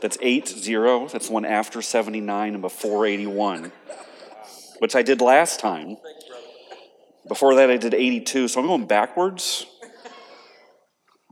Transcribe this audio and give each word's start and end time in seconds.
That's 0.00 0.18
80. 0.20 1.08
That's 1.08 1.28
one 1.28 1.44
after 1.44 1.82
79 1.82 2.52
and 2.52 2.62
before 2.62 3.06
81, 3.06 3.72
which 4.78 4.94
I 4.94 5.02
did 5.02 5.20
last 5.20 5.60
time. 5.60 5.96
Before 7.26 7.54
that, 7.56 7.70
I 7.70 7.76
did 7.76 7.94
82. 7.94 8.48
So 8.48 8.60
I'm 8.60 8.66
going 8.66 8.86
backwards. 8.86 9.66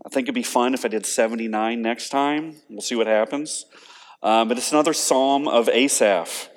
I 0.05 0.09
think 0.09 0.27
it'd 0.27 0.35
be 0.35 0.43
fun 0.43 0.75
if 0.75 0.85
I 0.85 0.89
did 0.89 1.07
79 1.07 1.83
next 1.83 2.11
time. 2.11 2.57
We'll 2.69 2.81
see 2.81 2.95
what 2.95 3.07
happens. 3.07 3.65
Um, 4.23 4.49
but 4.49 4.59
it's 4.59 4.73
another 4.73 4.93
psalm 4.93 5.49
of 5.49 5.69
Asaph. 5.69 6.49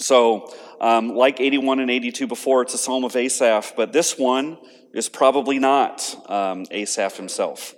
So, 0.00 0.52
um, 0.80 1.14
like 1.14 1.40
81 1.40 1.80
and 1.80 1.90
82 1.90 2.26
before, 2.26 2.62
it's 2.62 2.74
a 2.74 2.78
psalm 2.78 3.04
of 3.04 3.14
Asaph, 3.14 3.74
but 3.76 3.92
this 3.92 4.18
one 4.18 4.58
is 4.92 5.08
probably 5.08 5.58
not 5.58 6.14
um, 6.28 6.66
Asaph 6.70 7.16
himself. 7.16 7.74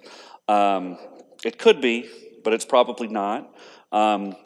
Um, 0.49 0.99
it 1.45 1.59
could 1.59 1.81
be, 1.81 2.09
but 2.47 2.53
it's 2.53 2.65
probably 2.65 3.09
not. 3.09 3.53
Um, 3.91 4.37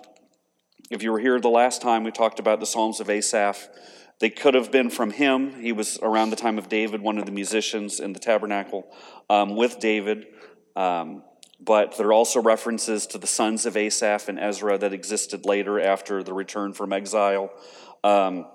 if 0.90 1.02
you 1.02 1.12
were 1.12 1.18
here 1.18 1.38
the 1.38 1.50
last 1.50 1.82
time 1.82 2.02
we 2.02 2.10
talked 2.10 2.38
about 2.38 2.58
the 2.58 2.64
Psalms 2.64 2.98
of 2.98 3.10
Asaph, 3.10 3.68
they 4.20 4.30
could 4.30 4.54
have 4.54 4.72
been 4.72 4.88
from 4.88 5.10
him. 5.10 5.60
He 5.60 5.72
was 5.72 5.98
around 6.00 6.30
the 6.30 6.36
time 6.36 6.56
of 6.56 6.70
David, 6.70 7.02
one 7.02 7.18
of 7.18 7.26
the 7.26 7.30
musicians 7.30 8.00
in 8.00 8.14
the 8.14 8.18
tabernacle 8.18 8.86
um, 9.28 9.54
with 9.54 9.80
David. 9.80 10.28
Um, 10.76 11.22
but 11.60 11.98
there 11.98 12.06
are 12.06 12.14
also 12.14 12.40
references 12.40 13.06
to 13.08 13.18
the 13.18 13.26
sons 13.26 13.66
of 13.66 13.76
Asaph 13.76 14.30
and 14.30 14.40
Ezra 14.40 14.78
that 14.78 14.94
existed 14.94 15.44
later 15.44 15.78
after 15.78 16.22
the 16.22 16.32
return 16.32 16.72
from 16.72 16.94
exile. 16.94 17.50
Um, 18.02 18.46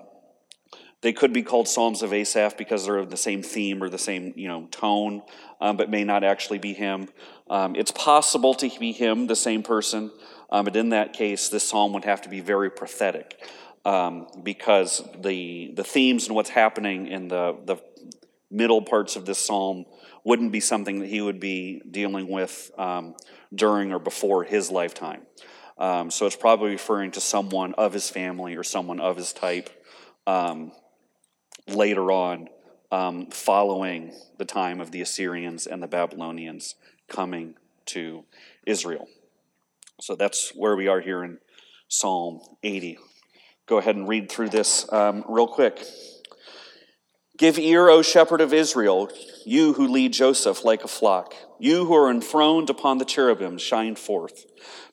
they 1.02 1.12
could 1.12 1.32
be 1.32 1.42
called 1.42 1.68
Psalms 1.68 2.02
of 2.02 2.12
Asaph 2.12 2.56
because 2.56 2.84
they're 2.84 2.98
of 2.98 3.10
the 3.10 3.16
same 3.16 3.44
theme 3.44 3.80
or 3.80 3.88
the 3.88 3.96
same 3.96 4.32
you 4.34 4.48
know 4.48 4.66
tone, 4.72 5.22
um, 5.60 5.76
but 5.76 5.88
may 5.88 6.02
not 6.02 6.24
actually 6.24 6.58
be 6.58 6.72
him. 6.72 7.08
Um, 7.48 7.76
it's 7.76 7.92
possible 7.92 8.54
to 8.54 8.70
be 8.78 8.92
him, 8.92 9.26
the 9.26 9.36
same 9.36 9.62
person, 9.62 10.10
um, 10.50 10.64
but 10.64 10.76
in 10.76 10.90
that 10.90 11.12
case, 11.12 11.48
this 11.48 11.68
psalm 11.68 11.92
would 11.92 12.04
have 12.04 12.22
to 12.22 12.28
be 12.28 12.40
very 12.40 12.70
prophetic 12.70 13.40
um, 13.84 14.26
because 14.42 15.02
the 15.20 15.72
the 15.74 15.84
themes 15.84 16.26
and 16.26 16.34
what's 16.34 16.50
happening 16.50 17.06
in 17.06 17.28
the 17.28 17.56
the 17.64 17.76
middle 18.50 18.82
parts 18.82 19.16
of 19.16 19.26
this 19.26 19.38
psalm 19.38 19.84
wouldn't 20.24 20.50
be 20.50 20.60
something 20.60 21.00
that 21.00 21.08
he 21.08 21.20
would 21.20 21.38
be 21.38 21.80
dealing 21.88 22.28
with 22.28 22.70
um, 22.78 23.14
during 23.54 23.92
or 23.92 23.98
before 23.98 24.42
his 24.42 24.70
lifetime. 24.70 25.22
Um, 25.78 26.10
so 26.10 26.26
it's 26.26 26.36
probably 26.36 26.70
referring 26.70 27.12
to 27.12 27.20
someone 27.20 27.74
of 27.74 27.92
his 27.92 28.10
family 28.10 28.56
or 28.56 28.64
someone 28.64 28.98
of 28.98 29.16
his 29.16 29.32
type 29.32 29.70
um, 30.26 30.72
later 31.68 32.10
on, 32.10 32.48
um, 32.90 33.26
following 33.26 34.12
the 34.38 34.44
time 34.44 34.80
of 34.80 34.90
the 34.90 35.00
Assyrians 35.00 35.66
and 35.66 35.82
the 35.82 35.86
Babylonians 35.86 36.74
coming 37.08 37.54
to 37.86 38.24
Israel. 38.66 39.06
So 40.00 40.14
that's 40.14 40.50
where 40.54 40.76
we 40.76 40.88
are 40.88 41.00
here 41.00 41.24
in 41.24 41.38
Psalm 41.88 42.40
80. 42.62 42.98
Go 43.66 43.78
ahead 43.78 43.96
and 43.96 44.08
read 44.08 44.30
through 44.30 44.50
this 44.50 44.90
um, 44.92 45.24
real 45.28 45.48
quick. 45.48 45.82
Give 47.36 47.58
ear, 47.58 47.88
O 47.88 48.00
shepherd 48.00 48.40
of 48.40 48.54
Israel, 48.54 49.10
you 49.44 49.74
who 49.74 49.88
lead 49.88 50.12
Joseph 50.12 50.64
like 50.64 50.84
a 50.84 50.88
flock. 50.88 51.34
You 51.58 51.84
who 51.84 51.94
are 51.94 52.10
enthroned 52.10 52.70
upon 52.70 52.98
the 52.98 53.04
cherubim, 53.04 53.58
shine 53.58 53.94
forth. 53.94 54.46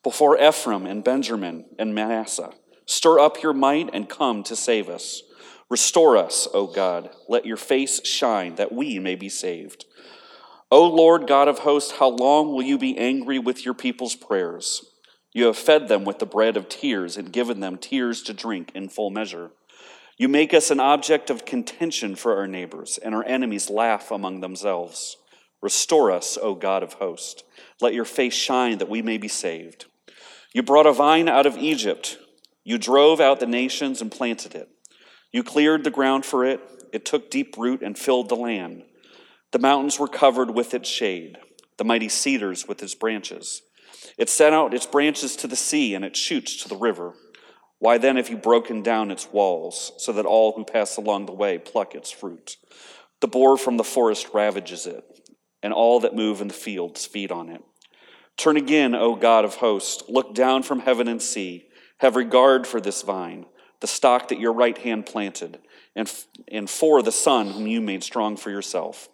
Before 0.04 0.42
Ephraim 0.42 0.86
and 0.86 1.04
Benjamin 1.04 1.66
and 1.80 1.96
Manasseh, 1.96 2.52
stir 2.86 3.20
up 3.20 3.42
your 3.42 3.54
might 3.54 3.90
and 3.94 4.10
come 4.10 4.44
to 4.44 4.56
save 4.56 4.90
us. 4.90 5.24
Restore 5.70 6.18
us, 6.18 6.48
O 6.54 6.68
God. 6.68 7.10
Let 7.30 7.46
your 7.46 7.58
face 7.58 8.06
shine 8.06 8.56
that 8.56 8.74
we 8.74 9.00
may 9.00 9.16
be 9.16 9.30
saved. 9.30 9.86
O 10.74 10.88
Lord 10.88 11.28
God 11.28 11.48
of 11.48 11.60
hosts, 11.60 11.92
how 12.00 12.08
long 12.08 12.52
will 12.52 12.64
you 12.64 12.80
be 12.80 12.98
angry 12.98 13.38
with 13.38 13.64
your 13.64 13.76
people's 13.76 14.16
prayers? 14.16 14.84
You 15.32 15.46
have 15.46 15.56
fed 15.56 15.88
them 15.88 16.04
with 16.04 16.18
the 16.18 16.26
bread 16.26 16.58
of 16.58 16.68
tears 16.68 17.16
and 17.16 17.32
given 17.32 17.60
them 17.60 17.78
tears 17.78 18.24
to 18.24 18.34
drink 18.34 18.72
in 18.74 18.90
full 18.90 19.12
measure. 19.12 19.52
You 20.18 20.28
make 20.28 20.52
us 20.52 20.72
an 20.72 20.80
object 20.80 21.30
of 21.30 21.46
contention 21.46 22.16
for 22.16 22.36
our 22.36 22.48
neighbors, 22.48 22.98
and 22.98 23.14
our 23.14 23.24
enemies 23.26 23.70
laugh 23.70 24.10
among 24.10 24.42
themselves. 24.42 25.16
Restore 25.62 26.10
us, 26.10 26.40
O 26.42 26.56
God 26.56 26.82
of 26.82 26.94
hosts. 26.94 27.44
Let 27.80 27.94
your 27.94 28.04
face 28.04 28.34
shine 28.34 28.80
that 28.80 28.90
we 28.90 29.04
may 29.04 29.20
be 29.20 29.28
saved. 29.28 29.86
You 30.56 30.64
brought 30.64 30.88
a 30.88 30.92
vine 30.92 31.30
out 31.30 31.46
of 31.46 31.56
Egypt. 31.56 32.18
You 32.64 32.80
drove 32.80 33.20
out 33.20 33.40
the 33.40 33.46
nations 33.46 34.02
and 34.02 34.12
planted 34.12 34.56
it. 34.56 34.70
You 35.32 35.44
cleared 35.44 35.84
the 35.84 35.92
ground 35.92 36.26
for 36.26 36.44
it. 36.44 36.62
It 36.92 37.06
took 37.06 37.30
deep 37.30 37.58
root 37.60 37.84
and 37.84 37.96
filled 37.96 38.30
the 38.30 38.36
land. 38.36 38.86
The 39.54 39.60
mountains 39.60 40.00
were 40.00 40.08
covered 40.08 40.50
with 40.50 40.74
its 40.74 40.90
shade, 40.90 41.38
the 41.78 41.84
mighty 41.84 42.10
cedars 42.10 42.68
with 42.68 42.82
its 42.82 42.96
branches. 42.96 43.62
It 44.18 44.28
sent 44.28 44.56
out 44.56 44.74
its 44.74 44.88
branches 44.88 45.36
to 45.38 45.48
the 45.48 45.56
sea 45.56 45.94
and 45.94 46.04
its 46.04 46.18
shoots 46.18 46.56
to 46.64 46.68
the 46.68 46.76
river. 46.76 47.14
Why 47.78 48.00
then 48.00 48.16
have 48.16 48.30
you 48.30 48.38
broken 48.38 48.82
down 48.82 49.12
its 49.12 49.32
walls, 49.32 49.92
so 50.00 50.12
that 50.14 50.26
all 50.26 50.54
who 50.54 50.66
pass 50.66 50.98
along 50.98 51.28
the 51.28 51.34
way 51.34 51.60
pluck 51.60 51.94
its 51.94 52.10
fruit? 52.10 52.58
The 53.22 53.28
boar 53.28 53.56
from 53.56 53.78
the 53.78 53.84
forest 53.84 54.30
ravages 54.34 54.88
it, 54.88 55.06
and 55.62 55.72
all 55.72 56.00
that 56.00 56.16
move 56.16 56.42
in 56.42 56.48
the 56.48 56.54
fields 56.56 57.06
feed 57.06 57.32
on 57.32 57.50
it. 57.50 57.62
Turn 58.38 58.58
again, 58.58 58.96
O 58.96 59.16
God 59.16 59.46
of 59.46 59.58
hosts, 59.58 60.02
look 60.10 60.34
down 60.34 60.64
from 60.64 60.80
heaven 60.80 61.08
and 61.08 61.22
see. 61.22 61.68
Have 62.00 62.16
regard 62.16 62.66
for 62.66 62.82
this 62.82 63.04
vine, 63.04 63.46
the 63.82 63.88
stock 63.88 64.30
that 64.30 64.40
your 64.40 64.54
right 64.54 64.80
hand 64.80 65.06
planted, 65.06 65.60
and, 65.96 66.12
and 66.48 66.68
for 66.68 67.04
the 67.04 67.12
son 67.12 67.52
whom 67.52 67.68
you 67.68 67.82
made 67.82 68.04
strong 68.04 68.36
for 68.36 68.50
yourself. 68.50 69.10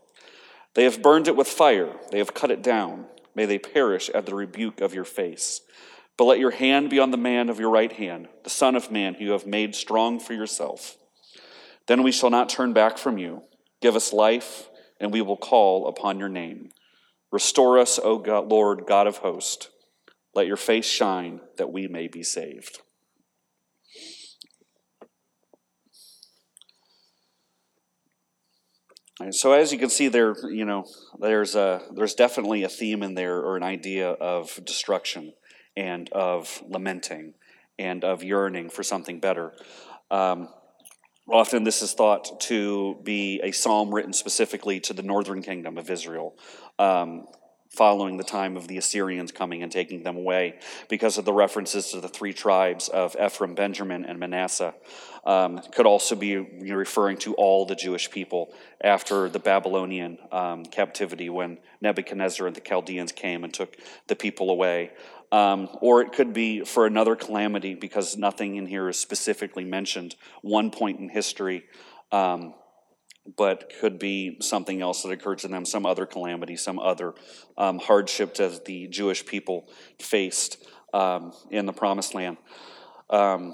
They 0.75 0.84
have 0.84 1.02
burned 1.02 1.28
it 1.28 1.35
with 1.35 1.47
fire, 1.47 1.96
they 2.12 2.19
have 2.19 2.34
cut 2.34 2.52
it 2.52 2.62
down. 2.62 3.06
May 3.35 3.46
they 3.46 3.59
perish 3.59 4.09
at 4.09 4.25
the 4.25 4.35
rebuke 4.35 4.81
of 4.81 4.94
your 4.94 5.06
face. 5.06 5.62
But 6.18 6.25
let 6.25 6.40
your 6.40 6.52
hand 6.52 6.90
be 6.90 7.00
on 7.00 7.12
the 7.12 7.18
man 7.18 7.47
of 7.47 7.59
your 7.59 7.69
right 7.69 7.91
hand, 7.91 8.28
the 8.44 8.50
Son 8.50 8.75
of 8.75 8.91
Man, 8.91 9.13
who 9.13 9.25
you 9.25 9.31
have 9.31 9.46
made 9.46 9.75
strong 9.75 10.19
for 10.19 10.34
yourself. 10.34 10.97
Then 11.88 12.03
we 12.03 12.12
shall 12.12 12.29
not 12.29 12.50
turn 12.50 12.74
back 12.74 12.97
from 12.97 13.18
you. 13.18 13.44
Give 13.81 13.96
us 13.96 14.12
life, 14.12 14.69
and 15.00 15.13
we 15.13 15.22
will 15.22 15.38
call 15.38 15.88
upon 15.88 16.19
your 16.19 16.28
name. 16.28 16.72
Restore 17.31 17.79
us, 17.79 18.00
O 18.03 18.18
God, 18.18 18.50
Lord, 18.50 18.85
God 18.85 19.08
of 19.08 19.18
hosts. 19.18 19.69
Let 20.35 20.47
your 20.47 20.58
face 20.58 20.85
shine 20.85 21.41
that 21.58 21.72
we 21.72 21.88
may 21.88 22.08
be 22.08 22.24
saved. 22.24 22.81
So, 29.31 29.52
as 29.52 29.74
you 29.74 29.78
can 29.78 29.90
see, 29.90 30.07
there, 30.07 30.34
you 30.50 30.63
know, 30.63 30.85
there's 31.19 31.53
a, 31.53 31.81
there's 31.94 32.13
definitely 32.13 32.63
a 32.63 32.69
theme 32.69 33.03
in 33.03 33.16
there 33.16 33.38
or 33.38 33.57
an 33.57 33.63
idea 33.63 34.12
of 34.12 34.59
destruction 34.63 35.34
and 35.75 36.09
of 36.12 36.63
lamenting 36.68 37.34
and 37.78 38.06
of 38.06 38.24
yearning 38.24 38.69
for 38.69 38.81
something 38.81 39.19
better. 39.19 39.52
Um, 40.09 40.47
often, 41.28 41.66
this 41.66 41.81
is 41.81 41.94
thought 41.94 42.40
to 42.41 42.96
be 43.03 43.41
a 43.44 43.52
psalm 43.52 43.94
written 43.94 44.13
specifically 44.13 44.79
to 44.81 44.94
the 44.94 45.03
northern 45.03 45.41
kingdom 45.41 45.78
of 45.78 45.90
Israel. 45.90 46.35
Um, 46.78 47.28
following 47.69 48.18
the 48.18 48.24
time 48.24 48.57
of 48.57 48.68
the 48.68 48.78
Assyrians 48.78 49.31
coming 49.31 49.63
and 49.63 49.72
taking 49.72 50.03
them 50.03 50.18
away, 50.18 50.59
because 50.90 51.18
of 51.18 51.25
the 51.25 51.34
references 51.34 51.91
to 51.91 52.02
the 52.02 52.07
three 52.07 52.34
tribes 52.34 52.90
of 52.90 53.16
Ephraim, 53.24 53.53
Benjamin, 53.53 54.06
and 54.06 54.19
Manasseh. 54.19 54.74
Um, 55.25 55.59
could 55.74 55.85
also 55.85 56.16
be 56.16 56.38
referring 56.38 57.18
to 57.18 57.35
all 57.35 57.66
the 57.66 57.75
Jewish 57.75 58.09
people 58.09 58.53
after 58.81 59.29
the 59.29 59.40
Babylonian 59.40 60.18
um, 60.31 60.66
captivity 60.66 61.29
when 61.29 61.58
Nebuchadnezzar 61.81 62.47
and 62.47 62.56
the 62.56 62.62
Chaldeans 62.62 63.12
came 63.12 63.44
and 63.44 63.53
took 63.53 63.78
the 64.08 64.16
people 64.16 64.50
away. 64.50 64.91
Um, 65.31 65.69
or 65.81 66.02
it 66.02 66.13
could 66.13 66.34
be 66.34 66.63
for 66.63 66.88
another 66.88 67.16
calamity 67.16 67.75
because 67.75 68.18
nothing 68.18 68.56
in 68.56 68.66
here 68.66 68.90
is 68.90 68.97
specifically 68.97 69.63
mentioned, 69.63 70.16
one 70.41 70.72
point 70.72 71.00
in 71.00 71.09
history, 71.09 71.66
um, 72.12 72.56
but 73.38 73.72
could 73.80 74.00
be 74.00 74.38
something 74.41 74.81
else 74.81 75.03
that 75.03 75.12
occurred 75.12 75.40
to 75.40 75.47
them, 75.47 75.66
some 75.66 75.85
other 75.85 76.06
calamity, 76.06 76.56
some 76.56 76.80
other 76.80 77.13
um, 77.57 77.80
hardship 77.80 78.35
that 78.35 78.66
the 78.66 78.88
Jewish 78.88 79.25
people 79.25 79.68
faced 80.00 80.57
um, 80.94 81.34
in 81.52 81.66
the 81.66 81.73
promised 81.73 82.14
land. 82.16 82.38
Um, 83.09 83.53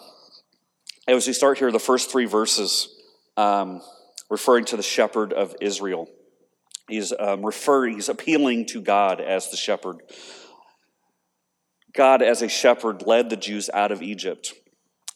as 1.08 1.28
we 1.28 1.34
start 1.34 1.58
here, 1.58 1.72
the 1.72 1.80
first 1.80 2.12
three 2.12 2.26
verses 2.26 2.90
um, 3.38 3.82
referring 4.30 4.66
to 4.66 4.78
the 4.78 4.84
shepherd 4.84 5.34
of 5.34 5.56
Israel. 5.62 6.08
He's 6.88 7.14
referring, 7.40 7.96
he's 7.96 8.10
appealing 8.10 8.68
to 8.68 8.82
God 8.82 9.20
as 9.20 9.50
the 9.50 9.58
shepherd. 9.58 10.02
God, 11.96 12.22
as 12.22 12.42
a 12.42 12.50
shepherd, 12.50 13.04
led 13.08 13.30
the 13.30 13.38
Jews 13.38 13.70
out 13.74 13.92
of 13.92 14.02
Egypt. 14.02 14.54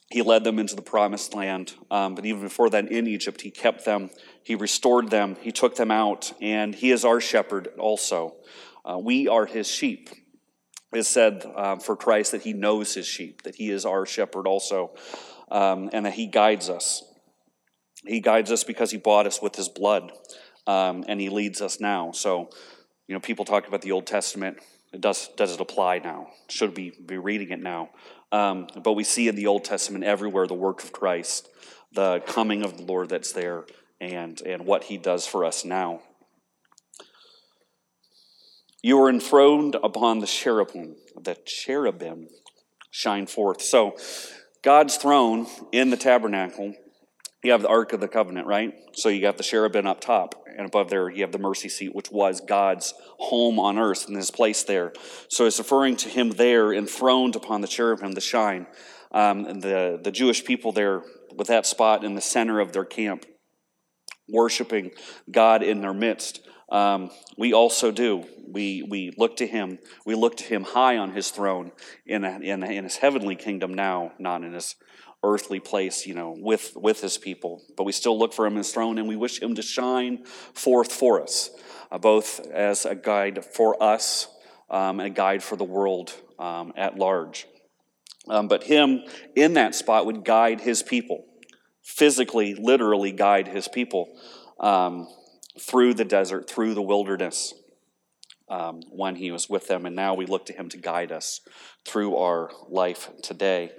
He 0.09 0.23
led 0.23 0.43
them 0.43 0.57
into 0.57 0.75
the 0.75 0.81
promised 0.81 1.35
land. 1.35 1.73
Um, 1.91 2.15
but 2.15 2.25
even 2.25 2.41
before 2.41 2.69
that, 2.71 2.91
in 2.91 3.07
Egypt, 3.07 3.41
He 3.41 3.51
kept 3.51 3.85
them, 3.85 4.09
He 4.43 4.55
restored 4.55 5.09
them, 5.09 5.37
He 5.41 5.51
took 5.51 5.75
them 5.75 5.91
out, 5.91 6.33
and 6.41 6.73
He 6.73 6.91
is 6.91 7.05
our 7.05 7.21
shepherd 7.21 7.67
also. 7.77 8.35
Uh, 8.83 8.97
we 8.97 9.27
are 9.27 9.45
His 9.45 9.67
sheep. 9.67 10.09
It 10.91 10.99
is 10.99 11.07
said 11.07 11.45
uh, 11.55 11.75
for 11.77 11.95
Christ 11.95 12.31
that 12.31 12.41
He 12.41 12.53
knows 12.53 12.95
His 12.95 13.05
sheep, 13.05 13.43
that 13.43 13.55
He 13.55 13.69
is 13.69 13.85
our 13.85 14.05
shepherd 14.05 14.47
also, 14.47 14.91
um, 15.51 15.89
and 15.93 16.05
that 16.05 16.13
He 16.13 16.25
guides 16.25 16.69
us. 16.69 17.03
He 18.05 18.19
guides 18.19 18.51
us 18.51 18.63
because 18.63 18.89
He 18.89 18.97
bought 18.97 19.27
us 19.27 19.41
with 19.41 19.55
His 19.55 19.69
blood, 19.69 20.11
um, 20.65 21.03
and 21.07 21.21
He 21.21 21.29
leads 21.29 21.61
us 21.61 21.79
now. 21.79 22.11
So, 22.13 22.49
you 23.07 23.13
know, 23.13 23.19
people 23.19 23.45
talk 23.45 23.67
about 23.67 23.83
the 23.83 23.91
Old 23.91 24.07
Testament 24.07 24.57
does, 24.97 25.29
does 25.37 25.53
it 25.53 25.59
apply 25.59 25.99
now? 25.99 26.29
Should 26.47 26.75
we 26.75 26.91
be 27.05 27.17
reading 27.17 27.51
it 27.51 27.61
now? 27.61 27.89
Um, 28.31 28.67
but 28.83 28.93
we 28.93 29.03
see 29.03 29.27
in 29.27 29.35
the 29.35 29.47
Old 29.47 29.63
Testament 29.63 30.03
everywhere 30.03 30.47
the 30.47 30.53
work 30.53 30.83
of 30.83 30.91
Christ, 30.91 31.49
the 31.91 32.21
coming 32.27 32.63
of 32.63 32.77
the 32.77 32.83
Lord 32.83 33.09
that's 33.09 33.31
there, 33.31 33.65
and, 33.99 34.39
and 34.41 34.65
what 34.65 34.85
he 34.85 34.97
does 34.97 35.25
for 35.25 35.43
us 35.43 35.65
now. 35.65 36.01
You 38.81 39.01
are 39.01 39.09
enthroned 39.09 39.75
upon 39.75 40.19
the 40.19 40.27
cherubim, 40.27 40.95
the 41.19 41.35
cherubim 41.45 42.29
shine 42.91 43.27
forth. 43.27 43.61
So, 43.61 43.97
God's 44.61 44.97
throne 44.97 45.47
in 45.71 45.89
the 45.89 45.97
tabernacle, 45.97 46.73
you 47.43 47.51
have 47.51 47.61
the 47.61 47.69
Ark 47.69 47.93
of 47.93 48.01
the 48.01 48.07
Covenant, 48.07 48.45
right? 48.45 48.73
So 48.93 49.07
you 49.09 49.21
got 49.21 49.37
the 49.37 49.43
cherubim 49.43 49.87
up 49.87 50.01
top, 50.01 50.38
and 50.57 50.65
above 50.65 50.89
there 50.89 51.09
you 51.09 51.21
have 51.21 51.31
the 51.31 51.39
mercy 51.39 51.69
seat, 51.69 51.95
which 51.95 52.11
was 52.11 52.41
God's 52.41 52.93
home 53.17 53.59
on 53.59 53.77
earth 53.77 54.07
and 54.07 54.17
his 54.17 54.31
place 54.31 54.63
there. 54.63 54.93
So 55.29 55.45
it's 55.45 55.59
referring 55.59 55.95
to 55.97 56.09
him 56.09 56.31
there, 56.31 56.73
enthroned 56.73 57.35
upon 57.35 57.61
the 57.61 57.67
cherubim, 57.67 58.13
the 58.13 58.21
shine. 58.21 58.67
Um, 59.11 59.59
the, 59.59 59.99
the 60.03 60.11
Jewish 60.11 60.45
people 60.45 60.71
there, 60.71 61.01
with 61.35 61.47
that 61.47 61.65
spot 61.65 62.03
in 62.03 62.15
the 62.15 62.21
center 62.21 62.59
of 62.59 62.73
their 62.73 62.85
camp, 62.85 63.25
worshiping 64.27 64.91
God 65.31 65.63
in 65.63 65.81
their 65.81 65.93
midst. 65.93 66.41
Um, 66.71 67.09
we 67.37 67.53
also 67.53 67.91
do. 67.91 68.25
We, 68.47 68.85
we 68.87 69.11
look 69.17 69.37
to 69.37 69.47
him. 69.47 69.79
We 70.05 70.15
look 70.15 70.37
to 70.37 70.43
him 70.43 70.63
high 70.63 70.97
on 70.97 71.11
his 71.13 71.31
throne 71.31 71.71
in, 72.05 72.23
in, 72.23 72.63
in 72.63 72.83
his 72.83 72.97
heavenly 72.97 73.35
kingdom 73.35 73.73
now, 73.73 74.11
not 74.19 74.43
in 74.43 74.53
his 74.53 74.75
earthly 75.23 75.59
place, 75.59 76.05
you 76.05 76.13
know, 76.13 76.35
with, 76.37 76.73
with 76.75 77.01
his 77.01 77.17
people. 77.17 77.61
But 77.75 77.83
we 77.83 77.91
still 77.91 78.17
look 78.17 78.33
for 78.33 78.45
him 78.45 78.53
in 78.53 78.59
his 78.59 78.71
throne 78.71 78.97
and 78.97 79.07
we 79.07 79.15
wish 79.15 79.41
him 79.41 79.55
to 79.55 79.61
shine 79.61 80.23
forth 80.53 80.91
for 80.91 81.21
us, 81.21 81.49
uh, 81.91 81.97
both 81.97 82.45
as 82.47 82.85
a 82.85 82.95
guide 82.95 83.43
for 83.43 83.81
us 83.81 84.27
um, 84.69 84.99
and 84.99 85.07
a 85.07 85.13
guide 85.13 85.43
for 85.43 85.55
the 85.55 85.63
world 85.65 86.13
um, 86.37 86.73
at 86.77 86.97
large. 86.97 87.47
Um, 88.27 88.47
but 88.47 88.63
him 88.63 89.01
in 89.35 89.53
that 89.53 89.75
spot 89.75 90.05
would 90.05 90.23
guide 90.23 90.61
his 90.61 90.83
people, 90.83 91.25
physically, 91.81 92.55
literally 92.55 93.11
guide 93.11 93.47
his 93.47 93.67
people 93.67 94.15
um, 94.59 95.07
through 95.59 95.95
the 95.95 96.05
desert, 96.05 96.49
through 96.49 96.73
the 96.73 96.81
wilderness. 96.81 97.53
Um, 98.51 98.81
when 98.89 99.15
he 99.15 99.29
was 99.29 99.47
with 99.47 99.67
them, 99.67 99.85
and 99.85 99.95
now 99.95 100.15
we 100.15 100.25
look 100.25 100.47
to 100.47 100.53
him 100.53 100.69
to 100.69 100.77
guide 100.77 101.11
us 101.11 101.41
through 101.85 102.17
our 102.17 102.49
life 102.67 103.11
today 103.21 103.69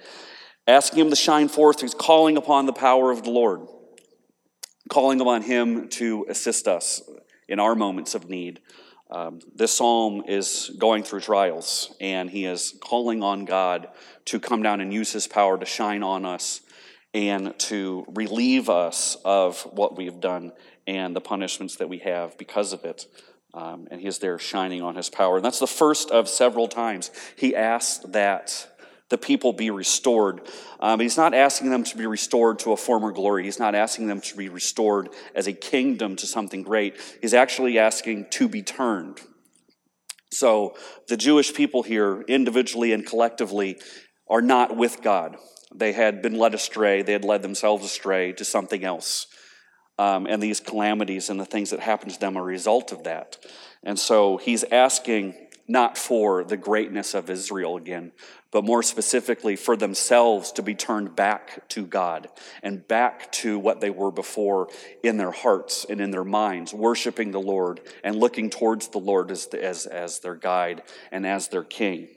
asking 0.70 1.00
him 1.00 1.10
to 1.10 1.16
shine 1.16 1.48
forth. 1.48 1.80
He's 1.80 1.94
calling 1.94 2.36
upon 2.36 2.66
the 2.66 2.72
power 2.72 3.10
of 3.10 3.24
the 3.24 3.30
Lord, 3.30 3.66
calling 4.88 5.20
upon 5.20 5.42
him 5.42 5.88
to 5.90 6.26
assist 6.28 6.68
us 6.68 7.02
in 7.48 7.58
our 7.58 7.74
moments 7.74 8.14
of 8.14 8.30
need. 8.30 8.60
Um, 9.10 9.40
this 9.54 9.72
psalm 9.72 10.22
is 10.28 10.70
going 10.78 11.02
through 11.02 11.20
trials, 11.20 11.92
and 12.00 12.30
he 12.30 12.44
is 12.44 12.78
calling 12.80 13.22
on 13.24 13.44
God 13.44 13.88
to 14.26 14.38
come 14.38 14.62
down 14.62 14.80
and 14.80 14.94
use 14.94 15.12
his 15.12 15.26
power 15.26 15.58
to 15.58 15.66
shine 15.66 16.04
on 16.04 16.24
us 16.24 16.60
and 17.12 17.58
to 17.58 18.04
relieve 18.14 18.70
us 18.70 19.16
of 19.24 19.62
what 19.72 19.96
we've 19.96 20.20
done 20.20 20.52
and 20.86 21.14
the 21.14 21.20
punishments 21.20 21.76
that 21.76 21.88
we 21.88 21.98
have 21.98 22.38
because 22.38 22.72
of 22.72 22.84
it. 22.84 23.06
Um, 23.52 23.88
and 23.90 24.00
he 24.00 24.06
is 24.06 24.18
there 24.18 24.38
shining 24.38 24.80
on 24.80 24.94
his 24.94 25.10
power. 25.10 25.36
And 25.36 25.44
that's 25.44 25.58
the 25.58 25.66
first 25.66 26.12
of 26.12 26.28
several 26.28 26.68
times 26.68 27.10
he 27.34 27.56
asks 27.56 28.04
that 28.10 28.68
the 29.10 29.18
people 29.18 29.52
be 29.52 29.70
restored. 29.70 30.40
Um, 30.78 31.00
he's 31.00 31.16
not 31.16 31.34
asking 31.34 31.70
them 31.70 31.84
to 31.84 31.96
be 31.96 32.06
restored 32.06 32.60
to 32.60 32.72
a 32.72 32.76
former 32.76 33.12
glory. 33.12 33.44
He's 33.44 33.58
not 33.58 33.74
asking 33.74 34.06
them 34.06 34.20
to 34.22 34.36
be 34.36 34.48
restored 34.48 35.10
as 35.34 35.46
a 35.46 35.52
kingdom 35.52 36.16
to 36.16 36.26
something 36.26 36.62
great. 36.62 36.96
He's 37.20 37.34
actually 37.34 37.78
asking 37.78 38.28
to 38.30 38.48
be 38.48 38.62
turned. 38.62 39.20
So 40.32 40.76
the 41.08 41.16
Jewish 41.16 41.52
people 41.52 41.82
here, 41.82 42.22
individually 42.22 42.92
and 42.92 43.04
collectively, 43.04 43.78
are 44.28 44.42
not 44.42 44.76
with 44.76 45.02
God. 45.02 45.36
They 45.74 45.92
had 45.92 46.22
been 46.22 46.38
led 46.38 46.54
astray, 46.54 47.02
they 47.02 47.12
had 47.12 47.24
led 47.24 47.42
themselves 47.42 47.84
astray 47.84 48.32
to 48.34 48.44
something 48.44 48.84
else. 48.84 49.26
Um, 49.98 50.26
and 50.26 50.42
these 50.42 50.60
calamities 50.60 51.28
and 51.28 51.38
the 51.38 51.44
things 51.44 51.70
that 51.70 51.80
happen 51.80 52.08
to 52.08 52.18
them 52.18 52.36
are 52.36 52.40
a 52.40 52.44
result 52.44 52.90
of 52.90 53.04
that. 53.04 53.36
And 53.82 53.98
so 53.98 54.38
he's 54.38 54.64
asking 54.64 55.34
not 55.68 55.96
for 55.96 56.42
the 56.42 56.56
greatness 56.56 57.14
of 57.14 57.30
Israel 57.30 57.76
again, 57.76 58.12
but 58.50 58.64
more 58.64 58.82
specifically 58.82 59.54
for 59.56 59.76
themselves 59.76 60.52
to 60.52 60.62
be 60.62 60.74
turned 60.74 61.14
back 61.14 61.68
to 61.68 61.86
God 61.86 62.28
and 62.62 62.86
back 62.86 63.30
to 63.32 63.58
what 63.58 63.80
they 63.80 63.90
were 63.90 64.10
before 64.10 64.68
in 65.02 65.16
their 65.16 65.30
hearts 65.30 65.86
and 65.88 66.00
in 66.00 66.10
their 66.10 66.24
minds, 66.24 66.74
worshiping 66.74 67.30
the 67.30 67.40
Lord 67.40 67.80
and 68.02 68.16
looking 68.16 68.50
towards 68.50 68.88
the 68.88 68.98
Lord 68.98 69.30
as, 69.30 69.46
as, 69.46 69.86
as 69.86 70.20
their 70.20 70.34
guide 70.34 70.82
and 71.12 71.26
as 71.26 71.48
their 71.48 71.64
king. 71.64 72.08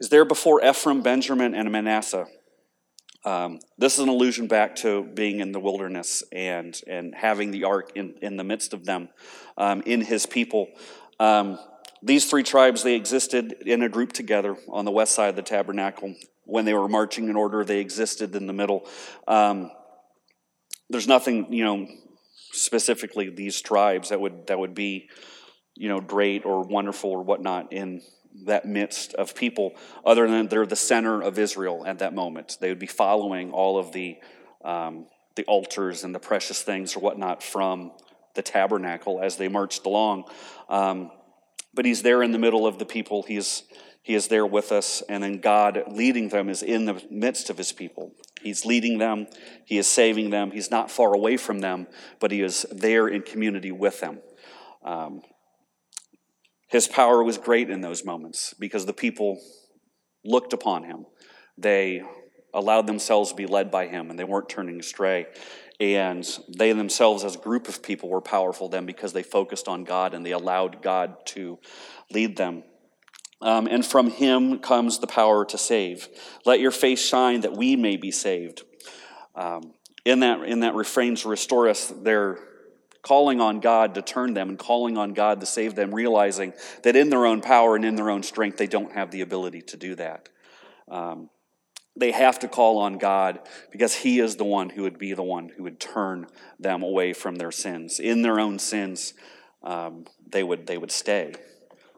Is 0.00 0.08
there 0.08 0.24
before 0.24 0.64
Ephraim, 0.64 1.02
Benjamin, 1.02 1.54
and 1.54 1.70
Manasseh? 1.70 2.26
Um, 3.24 3.60
this 3.76 3.94
is 3.94 4.00
an 4.00 4.08
allusion 4.08 4.46
back 4.46 4.76
to 4.76 5.04
being 5.04 5.40
in 5.40 5.52
the 5.52 5.60
wilderness 5.60 6.22
and, 6.32 6.78
and 6.86 7.14
having 7.14 7.50
the 7.50 7.64
ark 7.64 7.92
in, 7.94 8.14
in 8.22 8.36
the 8.36 8.44
midst 8.44 8.72
of 8.72 8.86
them, 8.86 9.10
um, 9.58 9.82
in 9.84 10.00
his 10.00 10.24
people. 10.24 10.68
Um, 11.18 11.58
these 12.02 12.30
three 12.30 12.42
tribes, 12.42 12.82
they 12.82 12.94
existed 12.94 13.56
in 13.66 13.82
a 13.82 13.88
group 13.88 14.12
together 14.12 14.56
on 14.68 14.86
the 14.86 14.90
west 14.90 15.14
side 15.14 15.28
of 15.28 15.36
the 15.36 15.42
tabernacle. 15.42 16.14
When 16.44 16.64
they 16.64 16.72
were 16.72 16.88
marching 16.88 17.28
in 17.28 17.36
order, 17.36 17.62
they 17.62 17.80
existed 17.80 18.34
in 18.34 18.46
the 18.46 18.54
middle. 18.54 18.88
Um, 19.28 19.70
there's 20.88 21.06
nothing, 21.06 21.52
you 21.52 21.64
know, 21.64 21.86
specifically 22.52 23.28
these 23.28 23.60
tribes 23.60 24.08
that 24.08 24.20
would 24.20 24.46
that 24.48 24.58
would 24.58 24.74
be, 24.74 25.08
you 25.76 25.88
know, 25.88 26.00
great 26.00 26.44
or 26.44 26.62
wonderful 26.62 27.10
or 27.10 27.22
whatnot 27.22 27.72
in 27.72 28.02
that 28.46 28.64
midst 28.64 29.14
of 29.14 29.34
people, 29.34 29.74
other 30.04 30.28
than 30.28 30.48
they're 30.48 30.66
the 30.66 30.76
center 30.76 31.22
of 31.22 31.38
Israel 31.38 31.84
at 31.86 31.98
that 31.98 32.14
moment. 32.14 32.56
They 32.60 32.68
would 32.68 32.78
be 32.78 32.86
following 32.86 33.52
all 33.52 33.78
of 33.78 33.92
the, 33.92 34.18
um, 34.64 35.06
the 35.36 35.44
altars 35.44 36.04
and 36.04 36.14
the 36.14 36.20
precious 36.20 36.62
things 36.62 36.96
or 36.96 37.00
whatnot 37.00 37.42
from 37.42 37.92
the 38.34 38.42
tabernacle 38.42 39.20
as 39.20 39.36
they 39.36 39.48
marched 39.48 39.84
along. 39.86 40.24
Um, 40.68 41.10
but 41.74 41.84
he's 41.84 42.02
there 42.02 42.22
in 42.22 42.32
the 42.32 42.38
middle 42.38 42.66
of 42.66 42.78
the 42.78 42.86
people. 42.86 43.22
He's, 43.22 43.64
he 44.02 44.14
is 44.14 44.28
there 44.28 44.46
with 44.46 44.72
us, 44.72 45.02
and 45.08 45.22
then 45.22 45.40
God 45.40 45.82
leading 45.88 46.28
them 46.28 46.48
is 46.48 46.62
in 46.62 46.84
the 46.84 47.02
midst 47.10 47.50
of 47.50 47.58
his 47.58 47.72
people. 47.72 48.12
He's 48.40 48.64
leading 48.64 48.98
them, 48.98 49.26
he 49.66 49.76
is 49.76 49.86
saving 49.86 50.30
them. 50.30 50.50
He's 50.50 50.70
not 50.70 50.90
far 50.90 51.14
away 51.14 51.36
from 51.36 51.60
them, 51.60 51.86
but 52.18 52.30
he 52.30 52.40
is 52.40 52.64
there 52.72 53.06
in 53.06 53.22
community 53.22 53.70
with 53.70 54.00
them. 54.00 54.20
Um, 54.82 55.22
his 56.70 56.86
power 56.86 57.22
was 57.22 57.36
great 57.36 57.68
in 57.68 57.80
those 57.80 58.04
moments 58.04 58.54
because 58.58 58.86
the 58.86 58.92
people 58.92 59.40
looked 60.24 60.52
upon 60.52 60.84
him. 60.84 61.04
They 61.58 62.02
allowed 62.54 62.86
themselves 62.86 63.30
to 63.30 63.36
be 63.36 63.46
led 63.46 63.70
by 63.70 63.88
him 63.88 64.08
and 64.08 64.18
they 64.18 64.24
weren't 64.24 64.48
turning 64.48 64.78
astray. 64.78 65.26
And 65.80 66.28
they 66.58 66.72
themselves, 66.72 67.24
as 67.24 67.36
a 67.36 67.38
group 67.38 67.66
of 67.66 67.82
people, 67.82 68.08
were 68.08 68.20
powerful 68.20 68.68
then 68.68 68.86
because 68.86 69.12
they 69.12 69.22
focused 69.22 69.66
on 69.66 69.84
God 69.84 70.14
and 70.14 70.24
they 70.24 70.32
allowed 70.32 70.82
God 70.82 71.16
to 71.26 71.58
lead 72.12 72.36
them. 72.36 72.62
Um, 73.42 73.66
and 73.66 73.84
from 73.84 74.10
him 74.10 74.58
comes 74.58 74.98
the 74.98 75.06
power 75.06 75.44
to 75.46 75.58
save. 75.58 76.08
Let 76.44 76.60
your 76.60 76.70
face 76.70 77.04
shine 77.04 77.40
that 77.40 77.56
we 77.56 77.74
may 77.74 77.96
be 77.96 78.10
saved. 78.10 78.62
Um, 79.34 79.72
in 80.04 80.20
that 80.20 80.42
in 80.42 80.60
that 80.60 80.74
refrain 80.74 81.14
to 81.16 81.28
restore 81.28 81.68
us, 81.68 81.92
there 82.02 82.38
calling 83.02 83.40
on 83.40 83.60
God 83.60 83.94
to 83.94 84.02
turn 84.02 84.34
them 84.34 84.48
and 84.50 84.58
calling 84.58 84.98
on 84.98 85.14
God 85.14 85.40
to 85.40 85.46
save 85.46 85.74
them, 85.74 85.94
realizing 85.94 86.52
that 86.82 86.96
in 86.96 87.10
their 87.10 87.26
own 87.26 87.40
power 87.40 87.76
and 87.76 87.84
in 87.84 87.96
their 87.96 88.10
own 88.10 88.22
strength, 88.22 88.58
they 88.58 88.66
don't 88.66 88.92
have 88.92 89.10
the 89.10 89.20
ability 89.20 89.62
to 89.62 89.76
do 89.76 89.94
that. 89.96 90.28
Um, 90.88 91.30
they 91.96 92.12
have 92.12 92.38
to 92.40 92.48
call 92.48 92.78
on 92.78 92.98
God 92.98 93.40
because 93.70 93.94
He 93.94 94.20
is 94.20 94.36
the 94.36 94.44
one 94.44 94.70
who 94.70 94.82
would 94.82 94.98
be 94.98 95.12
the 95.12 95.22
one 95.22 95.50
who 95.56 95.64
would 95.64 95.80
turn 95.80 96.26
them 96.58 96.82
away 96.82 97.12
from 97.12 97.36
their 97.36 97.52
sins. 97.52 98.00
In 98.00 98.22
their 98.22 98.38
own 98.38 98.58
sins, 98.58 99.14
um, 99.62 100.04
they, 100.26 100.42
would, 100.42 100.66
they 100.66 100.78
would 100.78 100.92
stay 100.92 101.34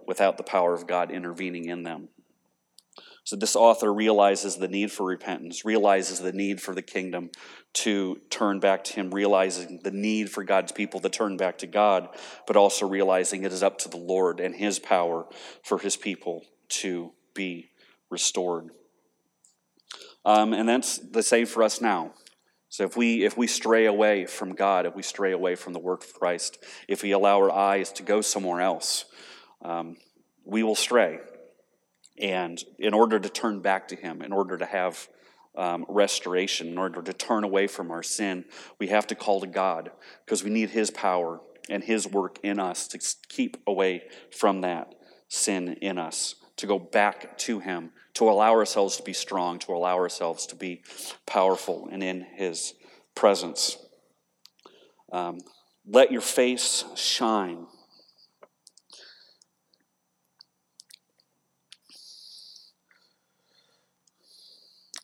without 0.07 0.37
the 0.37 0.43
power 0.43 0.75
of 0.75 0.87
God 0.87 1.11
intervening 1.11 1.67
in 1.67 1.83
them. 1.83 2.09
So, 3.25 3.37
this 3.37 3.55
author 3.55 3.93
realizes 3.93 4.57
the 4.57 4.69
need 4.69 4.91
for 4.91 5.05
repentance, 5.05 5.65
realizes 5.65 6.19
the 6.19 6.33
need 6.33 6.61
for 6.61 6.75
the 6.75 6.83
kingdom 6.83 7.31
to 7.75 8.21
turn 8.31 8.59
back 8.59 8.83
to 8.85 8.95
Him, 8.95 9.15
realizing 9.15 9.81
the 9.85 9.93
need 9.93 10.31
for 10.31 10.43
God's 10.43 10.73
people 10.73 10.99
to 11.01 11.09
turn 11.09 11.37
back 11.37 11.59
to 11.59 11.67
God, 11.67 12.09
but 12.47 12.57
also 12.57 12.87
realizing 12.87 13.45
it 13.45 13.53
is 13.53 13.63
up 13.63 13.79
to 13.79 13.89
the 13.89 13.97
Lord 13.97 14.41
and 14.41 14.55
His 14.57 14.79
power 14.79 15.27
for 15.63 15.79
His 15.79 15.97
people 15.97 16.45
to 16.69 17.13
be 17.33 17.71
restored. 18.11 18.71
Um, 20.25 20.53
and 20.53 20.69
that's 20.69 20.99
the 20.99 21.23
same 21.23 21.47
for 21.47 21.63
us 21.63 21.81
now. 21.81 22.13
So 22.69 22.85
if 22.85 22.97
we 22.97 23.25
if 23.25 23.37
we 23.37 23.47
stray 23.47 23.87
away 23.87 24.27
from 24.27 24.55
God, 24.55 24.87
if 24.87 24.97
we 24.97 25.03
stray 25.03 25.33
away 25.33 25.57
from 25.57 25.75
the 25.75 25.79
work 25.79 26.05
of 26.05 26.15
Christ, 26.15 26.59
if 26.89 27.03
we 27.03 27.13
allow 27.13 27.37
our 27.37 27.53
eyes 27.53 27.93
to 27.93 28.03
go 28.03 28.21
somewhere 28.21 28.61
else, 28.61 29.05
um, 29.63 29.97
we 30.45 30.63
will 30.63 30.75
stray. 30.75 31.21
And 32.19 32.63
in 32.79 32.95
order 32.95 33.19
to 33.19 33.29
turn 33.29 33.61
back 33.61 33.89
to 33.89 33.97
Him, 33.97 34.23
in 34.23 34.33
order 34.33 34.57
to 34.59 34.67
have 34.67 35.09
um, 35.57 35.85
restoration, 35.89 36.69
in 36.69 36.79
order 36.79 37.03
to 37.03 37.13
turn 37.13 37.45
away 37.45 37.67
from 37.67 37.91
our 37.91 38.03
sin, 38.03 38.45
we 38.79 38.89
have 38.89 39.07
to 39.09 39.15
call 39.15 39.41
to 39.41 39.47
God 39.47 39.91
because 40.25 40.43
we 40.45 40.51
need 40.51 40.71
His 40.71 40.91
power 40.91 41.41
and 41.69 41.83
His 41.85 42.07
work 42.07 42.39
in 42.43 42.59
us 42.59 42.89
to 42.89 42.99
keep 43.29 43.57
away 43.67 44.05
from 44.31 44.61
that 44.63 44.95
sin 45.29 45.79
in 45.81 45.99
us, 45.99 46.35
to 46.57 46.67
go 46.67 46.79
back 46.79 47.39
to 47.39 47.61
Him, 47.61 47.91
to 48.15 48.29
allow 48.29 48.53
ourselves 48.53 48.97
to 48.99 49.03
be 49.03 49.15
strong, 49.15 49.59
to 49.61 49.73
allow 49.73 49.97
ourselves 49.97 50.47
to 50.47 50.57
be 50.57 50.83
powerful 51.27 51.89
and 51.91 52.03
in 52.03 52.27
His 52.35 52.75
presence. 53.15 53.79
Um, 55.11 55.41
let 55.87 56.13
your 56.13 56.21
face 56.21 56.85
shine. 56.95 57.67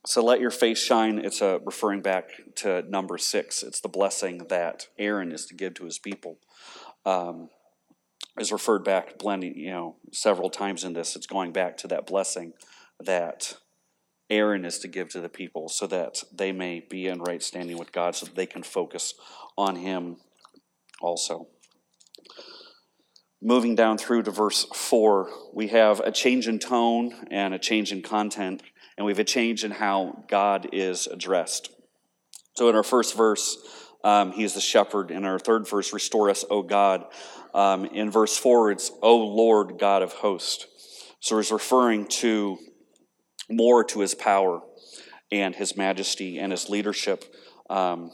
So 0.09 0.25
let 0.25 0.41
your 0.41 0.51
face 0.51 0.83
shine. 0.83 1.19
It's 1.19 1.43
a, 1.43 1.61
referring 1.67 2.01
back 2.01 2.31
to 2.57 2.81
number 2.89 3.19
six. 3.19 3.63
It's 3.63 3.81
the 3.81 3.91
blessing 3.91 4.47
that 4.49 4.87
Aaron 4.99 5.33
is 5.33 5.45
to 5.49 5.55
give 5.55 5.75
to 5.75 5.85
his 5.85 5.99
people. 5.99 6.39
Um, 7.05 7.51
is 8.41 8.51
referred 8.51 8.85
back, 8.85 9.19
blending, 9.19 9.55
you 9.55 9.71
know, 9.71 9.97
several 10.11 10.49
times 10.49 10.83
in 10.83 10.95
this. 10.95 11.15
It's 11.15 11.27
going 11.27 11.53
back 11.53 11.77
to 11.79 11.89
that 11.89 12.07
blessing 12.07 12.55
that 12.99 13.59
Aaron 14.31 14.65
is 14.65 14.79
to 14.79 14.89
give 14.89 15.11
to 15.11 15.21
the 15.21 15.29
people 15.29 15.69
so 15.69 15.87
that 15.89 16.23
they 16.33 16.53
may 16.53 16.81
be 16.81 17.07
in 17.07 17.21
right 17.21 17.43
standing 17.43 17.77
with 17.77 17.93
God 17.93 18.17
so 18.17 18.25
that 18.25 18.35
they 18.35 18.47
can 18.47 18.63
focus 18.63 19.13
on 19.59 19.77
Him 19.77 20.17
also. 21.03 21.49
Moving 23.43 23.75
down 23.75 23.99
through 23.99 24.23
to 24.23 24.31
verse 24.31 24.65
4, 24.73 25.29
we 25.53 25.69
have 25.69 26.01
a 26.01 26.11
change 26.11 26.49
in 26.49 26.59
tone 26.59 27.27
and 27.31 27.53
a 27.53 27.59
change 27.59 27.93
in 27.93 28.01
content 28.01 28.63
and 28.99 29.07
we 29.07 29.13
have 29.13 29.21
a 29.21 29.25
change 29.25 29.63
in 29.63 29.71
how 29.71 30.25
God 30.29 30.71
is 30.73 31.07
addressed. 31.07 31.71
So 32.57 32.69
in 32.69 32.75
our 32.75 32.83
first 32.83 33.17
verse, 33.17 33.57
um, 34.03 34.33
he 34.33 34.43
is 34.43 34.55
the 34.55 34.61
shepherd. 34.61 35.13
In 35.13 35.25
our 35.25 35.39
third 35.39 35.69
verse, 35.69 35.93
restore 35.93 36.29
us, 36.29 36.45
O 36.51 36.63
God. 36.63 37.05
Um, 37.55 37.85
in 37.85 38.11
verse 38.11 38.37
4, 38.37 38.73
it's, 38.73 38.91
O 39.01 39.17
Lord 39.17 39.79
God 39.79 40.03
of 40.03 40.15
hosts. 40.15 40.67
So 41.21 41.37
he's 41.37 41.53
referring 41.53 42.07
to 42.07 42.59
more 43.49 43.85
to 43.85 44.01
his 44.01 44.17
power 44.17 44.63
and 45.31 45.55
his 45.55 45.77
majesty 45.77 46.41
and 46.41 46.51
his 46.51 46.69
leadership. 46.69 47.25
Um, 47.71 48.11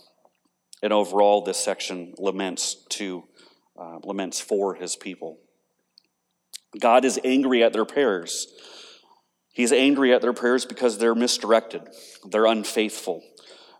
and 0.83 0.93
overall, 0.93 1.41
this 1.41 1.59
section 1.59 2.13
laments 2.19 2.75
to 2.91 3.25
uh, 3.79 4.01
laments 4.05 4.39
for 4.39 4.75
his 4.75 4.97
people. 4.97 5.39
God 6.79 7.07
is 7.07 7.19
angry 7.25 7.65
at 7.65 7.73
their 7.73 7.87
prayers. 7.87 8.49
He's 9.55 9.73
angry 9.73 10.13
at 10.13 10.21
their 10.21 10.33
prayers 10.33 10.67
because 10.67 10.99
they're 10.99 11.15
misdirected, 11.15 11.83
they're 12.29 12.47
unfaithful, 12.47 13.23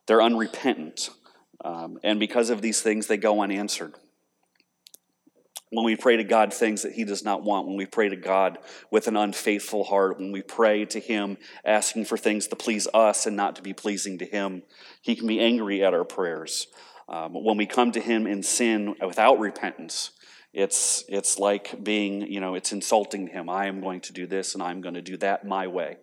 they're 0.07 0.23
unrepentant. 0.23 1.11
Um, 1.65 1.99
and 2.05 2.21
because 2.21 2.51
of 2.51 2.63
these 2.63 2.81
things, 2.81 3.07
they 3.07 3.17
go 3.17 3.43
unanswered. 3.43 3.95
When 5.71 5.85
we 5.85 5.97
pray 5.97 6.19
to 6.19 6.25
God 6.25 6.55
things 6.55 6.83
that 6.83 6.93
He 6.93 7.05
does 7.05 7.25
not 7.25 7.43
want, 7.43 7.67
when 7.67 7.77
we 7.77 7.87
pray 7.87 8.09
to 8.09 8.17
God 8.17 8.59
with 8.93 9.09
an 9.09 9.17
unfaithful 9.17 9.83
heart, 9.83 10.21
when 10.21 10.31
we 10.31 10.43
pray 10.43 10.85
to 10.85 11.01
Him 11.01 11.39
asking 11.65 12.05
for 12.05 12.17
things 12.17 12.47
to 12.49 12.57
please 12.57 12.87
us 12.95 13.27
and 13.27 13.37
not 13.37 13.57
to 13.57 13.63
be 13.63 13.73
pleasing 13.73 14.19
to 14.19 14.25
Him, 14.25 14.63
He 15.03 15.17
can 15.17 15.27
be 15.27 15.41
angry 15.41 15.83
at 15.83 15.95
our 15.95 16.05
prayers. 16.05 16.69
Um, 17.09 17.33
when 17.33 17.57
we 17.57 17.67
come 17.67 17.91
to 17.93 18.01
Him 18.01 18.29
in 18.29 18.45
sin 18.45 18.95
without 19.05 19.41
repentance, 19.41 20.11
it's, 20.55 21.05
it's 21.09 21.39
like 21.39 21.83
being, 21.83 22.23
you 22.23 22.41
know, 22.41 22.55
it's 22.55 22.73
insulting 22.73 23.27
him. 23.27 23.51
I 23.51 23.67
am 23.67 23.81
going 23.81 24.01
to 24.03 24.13
do 24.13 24.27
this 24.27 24.55
and 24.55 24.63
I'm 24.63 24.81
going 24.81 24.95
to 24.95 25.03
do 25.03 25.17
that 25.19 25.47
my 25.47 25.67
way. 25.67 25.99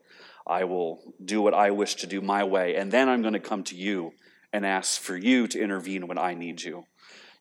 I 0.46 0.66
will 0.66 1.14
do 1.24 1.42
what 1.42 1.54
I 1.54 1.72
wish 1.72 1.96
to 1.96 2.08
do 2.08 2.22
my 2.22 2.44
way. 2.44 2.76
And 2.76 2.92
then 2.92 3.08
I'm 3.08 3.22
going 3.22 3.34
to 3.34 3.40
come 3.40 3.64
to 3.66 3.76
you 3.76 4.14
and 4.52 4.66
ask 4.66 5.00
for 5.00 5.16
you 5.16 5.48
to 5.48 5.60
intervene 5.60 6.08
when 6.08 6.18
I 6.18 6.34
need 6.34 6.62
you. 6.62 6.86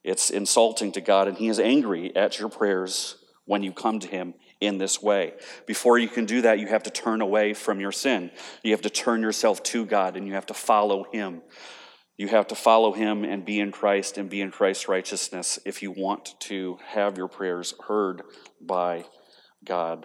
It's 0.03 0.31
insulting 0.31 0.93
to 0.93 1.01
God, 1.01 1.29
and 1.29 1.37
He 1.37 1.49
is 1.49 1.61
angry 1.61 2.15
at 2.17 2.39
your 2.39 2.49
prayers 2.49 3.17
when 3.45 3.63
you 3.63 3.73
come 3.73 3.99
to 4.01 4.07
Him 4.07 4.35
in 4.61 4.79
this 4.79 5.03
way. 5.03 5.35
Before 5.67 5.99
you 5.99 6.09
can 6.09 6.25
do 6.25 6.43
that, 6.43 6.59
you 6.59 6.69
have 6.69 6.85
to 6.85 6.91
turn 6.91 7.21
away 7.21 7.53
from 7.53 7.81
your 7.81 7.93
sin. 7.93 8.31
You 8.63 8.73
have 8.73 8.83
to 8.83 8.91
turn 8.91 9.21
yourself 9.21 9.63
to 9.65 9.85
God, 9.85 10.17
and 10.17 10.27
you 10.27 10.35
have 10.35 10.47
to 10.47 10.55
follow 10.55 11.05
Him. 11.13 11.43
You 12.21 12.29
have 12.29 12.49
to 12.49 12.55
follow 12.55 12.93
him 12.93 13.25
and 13.25 13.47
be 13.47 13.59
in 13.61 13.73
Christ 13.73 14.19
and 14.19 14.29
be 14.29 14.43
in 14.43 14.51
Christ's 14.51 14.89
righteousness 14.89 15.59
if 15.65 15.83
you 15.83 15.91
want 15.91 16.39
to 16.41 16.79
have 16.89 17.17
your 17.17 17.29
prayers 17.29 17.73
heard 17.89 18.21
by 18.61 19.07
God. 19.65 20.05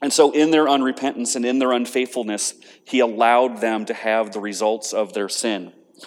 And 0.00 0.12
so, 0.12 0.30
in 0.30 0.52
their 0.52 0.66
unrepentance 0.66 1.34
and 1.34 1.44
in 1.44 1.58
their 1.58 1.72
unfaithfulness, 1.72 2.54
he 2.84 3.00
allowed 3.00 3.60
them 3.60 3.84
to 3.86 3.94
have 3.94 4.30
the 4.30 4.38
results 4.38 4.92
of 4.92 5.12
their 5.12 5.28
sin. 5.28 5.72
He 5.96 6.06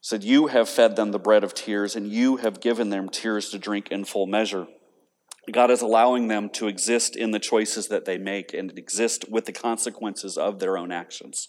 Said, 0.00 0.24
You 0.24 0.48
have 0.48 0.68
fed 0.68 0.96
them 0.96 1.12
the 1.12 1.20
bread 1.20 1.44
of 1.44 1.54
tears, 1.54 1.94
and 1.94 2.08
you 2.08 2.38
have 2.38 2.60
given 2.60 2.90
them 2.90 3.08
tears 3.08 3.50
to 3.50 3.60
drink 3.60 3.92
in 3.92 4.04
full 4.04 4.26
measure. 4.26 4.66
God 5.52 5.70
is 5.70 5.82
allowing 5.82 6.28
them 6.28 6.50
to 6.50 6.68
exist 6.68 7.16
in 7.16 7.30
the 7.30 7.38
choices 7.38 7.88
that 7.88 8.04
they 8.04 8.18
make 8.18 8.52
and 8.52 8.76
exist 8.78 9.24
with 9.30 9.46
the 9.46 9.52
consequences 9.52 10.36
of 10.36 10.58
their 10.58 10.76
own 10.76 10.92
actions. 10.92 11.48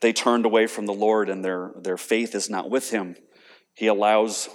They 0.00 0.12
turned 0.12 0.44
away 0.44 0.66
from 0.66 0.86
the 0.86 0.92
Lord 0.92 1.28
and 1.28 1.44
their, 1.44 1.72
their 1.80 1.96
faith 1.96 2.34
is 2.34 2.50
not 2.50 2.70
with 2.70 2.90
Him. 2.90 3.16
He 3.74 3.86
allows 3.86 4.48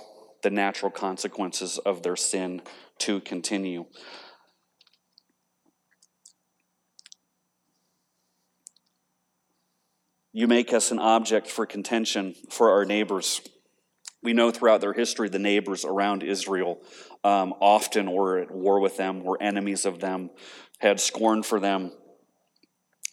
the 0.44 0.50
natural 0.50 0.92
consequences 0.92 1.78
of 1.80 2.04
their 2.04 2.16
sin 2.16 2.62
to 3.00 3.22
continue. 3.22 3.86
You 10.34 10.48
make 10.48 10.74
us 10.74 10.92
an 10.92 11.00
object 11.00 11.48
for 11.48 11.66
contention 11.66 12.36
for 12.50 12.72
our 12.72 12.86
neighbors. 12.86 13.40
We 14.24 14.32
know 14.34 14.52
throughout 14.52 14.80
their 14.80 14.94
history 14.94 15.28
the 15.28 15.40
neighbors 15.40 15.84
around 15.84 16.24
Israel 16.24 16.80
um, 17.26 17.54
often 17.60 18.10
were 18.10 18.40
at 18.40 18.52
war 18.52 18.80
with 18.80 18.96
them, 18.96 19.24
were 19.24 19.42
enemies 19.42 19.86
of 19.86 20.00
them, 20.00 20.30
had 20.80 21.00
scorn 21.00 21.44
for 21.44 21.60
them. 21.60 21.92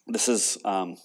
This 0.06 0.28
is 0.28 0.58
um, 0.64 0.96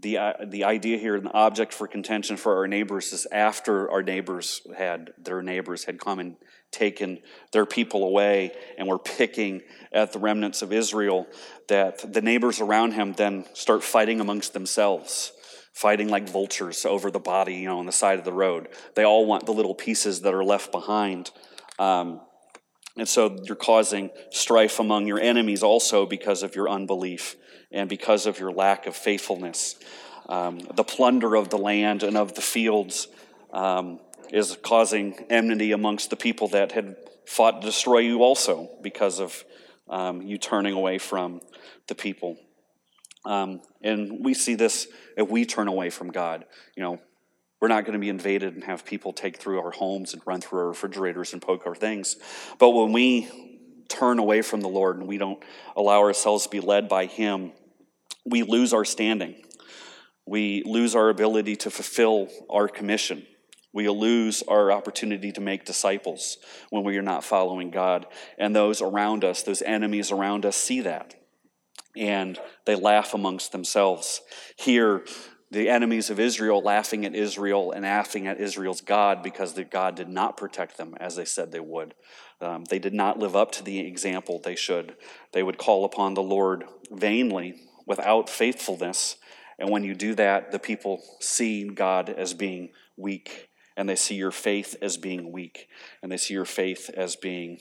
the, 0.00 0.18
uh, 0.18 0.32
the 0.46 0.64
idea 0.64 0.98
here, 0.98 1.16
an 1.16 1.28
object 1.28 1.72
for 1.72 1.88
contention 1.88 2.36
for 2.36 2.58
our 2.58 2.68
neighbors 2.68 3.14
is 3.14 3.26
after 3.32 3.90
our 3.90 4.02
neighbors 4.02 4.60
had, 4.76 5.10
their 5.18 5.42
neighbors 5.42 5.84
had 5.84 5.98
come 5.98 6.18
and 6.18 6.36
taken 6.70 7.18
their 7.52 7.64
people 7.64 8.04
away 8.04 8.52
and 8.76 8.86
were 8.86 8.98
picking 8.98 9.62
at 9.90 10.12
the 10.12 10.18
remnants 10.18 10.60
of 10.60 10.70
Israel, 10.70 11.26
that 11.68 12.12
the 12.12 12.20
neighbors 12.20 12.60
around 12.60 12.92
him 12.92 13.14
then 13.14 13.46
start 13.54 13.82
fighting 13.82 14.20
amongst 14.20 14.52
themselves 14.52 15.32
fighting 15.76 16.08
like 16.08 16.26
vultures 16.26 16.86
over 16.86 17.10
the 17.10 17.20
body, 17.20 17.56
you 17.56 17.66
know, 17.66 17.78
on 17.78 17.84
the 17.84 17.92
side 17.92 18.18
of 18.18 18.24
the 18.24 18.32
road. 18.32 18.66
They 18.94 19.04
all 19.04 19.26
want 19.26 19.44
the 19.44 19.52
little 19.52 19.74
pieces 19.74 20.22
that 20.22 20.32
are 20.32 20.42
left 20.42 20.72
behind. 20.72 21.30
Um, 21.78 22.22
and 22.96 23.06
so 23.06 23.36
you're 23.44 23.56
causing 23.56 24.08
strife 24.30 24.80
among 24.80 25.06
your 25.06 25.20
enemies 25.20 25.62
also 25.62 26.06
because 26.06 26.42
of 26.42 26.56
your 26.56 26.70
unbelief 26.70 27.36
and 27.70 27.90
because 27.90 28.24
of 28.24 28.38
your 28.40 28.52
lack 28.52 28.86
of 28.86 28.96
faithfulness. 28.96 29.76
Um, 30.30 30.60
the 30.74 30.82
plunder 30.82 31.34
of 31.34 31.50
the 31.50 31.58
land 31.58 32.02
and 32.02 32.16
of 32.16 32.34
the 32.34 32.40
fields 32.40 33.08
um, 33.52 34.00
is 34.32 34.56
causing 34.62 35.26
enmity 35.28 35.72
amongst 35.72 36.08
the 36.08 36.16
people 36.16 36.48
that 36.48 36.72
had 36.72 36.96
fought 37.26 37.60
to 37.60 37.66
destroy 37.66 37.98
you 37.98 38.22
also 38.22 38.70
because 38.80 39.20
of 39.20 39.44
um, 39.90 40.22
you 40.22 40.38
turning 40.38 40.72
away 40.72 40.96
from 40.96 41.42
the 41.86 41.94
people. 41.94 42.38
Um, 43.26 43.60
and 43.82 44.24
we 44.24 44.34
see 44.34 44.54
this 44.54 44.86
if 45.16 45.28
we 45.28 45.44
turn 45.44 45.68
away 45.68 45.90
from 45.90 46.12
God. 46.12 46.46
You 46.76 46.82
know, 46.84 47.00
we're 47.60 47.68
not 47.68 47.84
going 47.84 47.94
to 47.94 47.98
be 47.98 48.08
invaded 48.08 48.54
and 48.54 48.64
have 48.64 48.84
people 48.84 49.12
take 49.12 49.38
through 49.38 49.60
our 49.60 49.72
homes 49.72 50.12
and 50.12 50.22
run 50.24 50.40
through 50.40 50.60
our 50.60 50.68
refrigerators 50.68 51.32
and 51.32 51.42
poke 51.42 51.66
our 51.66 51.74
things. 51.74 52.16
But 52.58 52.70
when 52.70 52.92
we 52.92 53.28
turn 53.88 54.18
away 54.18 54.42
from 54.42 54.60
the 54.60 54.68
Lord 54.68 54.98
and 54.98 55.08
we 55.08 55.18
don't 55.18 55.42
allow 55.74 56.00
ourselves 56.00 56.44
to 56.44 56.50
be 56.50 56.60
led 56.60 56.88
by 56.88 57.06
Him, 57.06 57.52
we 58.24 58.44
lose 58.44 58.72
our 58.72 58.84
standing. 58.84 59.34
We 60.24 60.62
lose 60.64 60.94
our 60.94 61.08
ability 61.08 61.56
to 61.56 61.70
fulfill 61.70 62.28
our 62.48 62.68
commission. 62.68 63.26
We 63.72 63.88
lose 63.88 64.42
our 64.42 64.70
opportunity 64.70 65.32
to 65.32 65.40
make 65.40 65.64
disciples 65.64 66.38
when 66.70 66.84
we 66.84 66.96
are 66.96 67.02
not 67.02 67.24
following 67.24 67.70
God. 67.70 68.06
And 68.38 68.54
those 68.54 68.80
around 68.80 69.24
us, 69.24 69.42
those 69.42 69.62
enemies 69.62 70.12
around 70.12 70.46
us, 70.46 70.56
see 70.56 70.80
that. 70.82 71.14
And 71.96 72.38
they 72.64 72.74
laugh 72.74 73.14
amongst 73.14 73.52
themselves. 73.52 74.20
Here, 74.56 75.04
the 75.50 75.68
enemies 75.68 76.10
of 76.10 76.18
Israel 76.18 76.60
laughing 76.60 77.06
at 77.06 77.14
Israel 77.14 77.72
and 77.72 77.84
laughing 77.84 78.26
at 78.26 78.40
Israel's 78.40 78.80
God 78.80 79.22
because 79.22 79.54
the 79.54 79.64
God 79.64 79.94
did 79.94 80.08
not 80.08 80.36
protect 80.36 80.76
them 80.76 80.94
as 80.98 81.16
they 81.16 81.24
said 81.24 81.52
they 81.52 81.60
would. 81.60 81.94
Um, 82.40 82.64
they 82.64 82.78
did 82.78 82.92
not 82.92 83.18
live 83.18 83.36
up 83.36 83.52
to 83.52 83.62
the 83.62 83.78
example 83.80 84.38
they 84.38 84.56
should. 84.56 84.96
They 85.32 85.42
would 85.42 85.58
call 85.58 85.84
upon 85.84 86.14
the 86.14 86.22
Lord 86.22 86.64
vainly 86.90 87.54
without 87.86 88.28
faithfulness. 88.28 89.16
And 89.58 89.70
when 89.70 89.84
you 89.84 89.94
do 89.94 90.14
that, 90.16 90.50
the 90.50 90.58
people 90.58 91.02
see 91.20 91.68
God 91.68 92.10
as 92.10 92.34
being 92.34 92.70
weak, 92.96 93.48
and 93.76 93.88
they 93.88 93.96
see 93.96 94.16
your 94.16 94.30
faith 94.30 94.76
as 94.82 94.96
being 94.96 95.32
weak, 95.32 95.68
and 96.02 96.12
they 96.12 96.16
see 96.16 96.34
your 96.34 96.44
faith 96.44 96.90
as 96.94 97.16
being, 97.16 97.60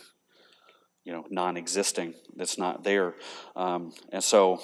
you 1.05 1.13
know, 1.13 1.25
non-existing. 1.29 2.15
That's 2.35 2.57
not 2.57 2.83
there. 2.83 3.15
Um, 3.55 3.93
and 4.11 4.23
so 4.23 4.61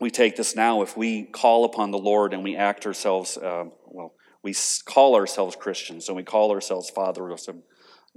we 0.00 0.10
take 0.10 0.34
this 0.36 0.56
now. 0.56 0.82
If 0.82 0.96
we 0.96 1.24
call 1.24 1.64
upon 1.64 1.90
the 1.90 1.98
Lord 1.98 2.32
and 2.32 2.42
we 2.42 2.56
act 2.56 2.86
ourselves, 2.86 3.36
uh, 3.36 3.64
well, 3.86 4.14
we 4.42 4.54
call 4.86 5.14
ourselves 5.14 5.54
Christians 5.54 6.08
and 6.08 6.16
we 6.16 6.22
call 6.22 6.50
ourselves 6.50 6.88
followers 6.88 7.46
of 7.46 7.56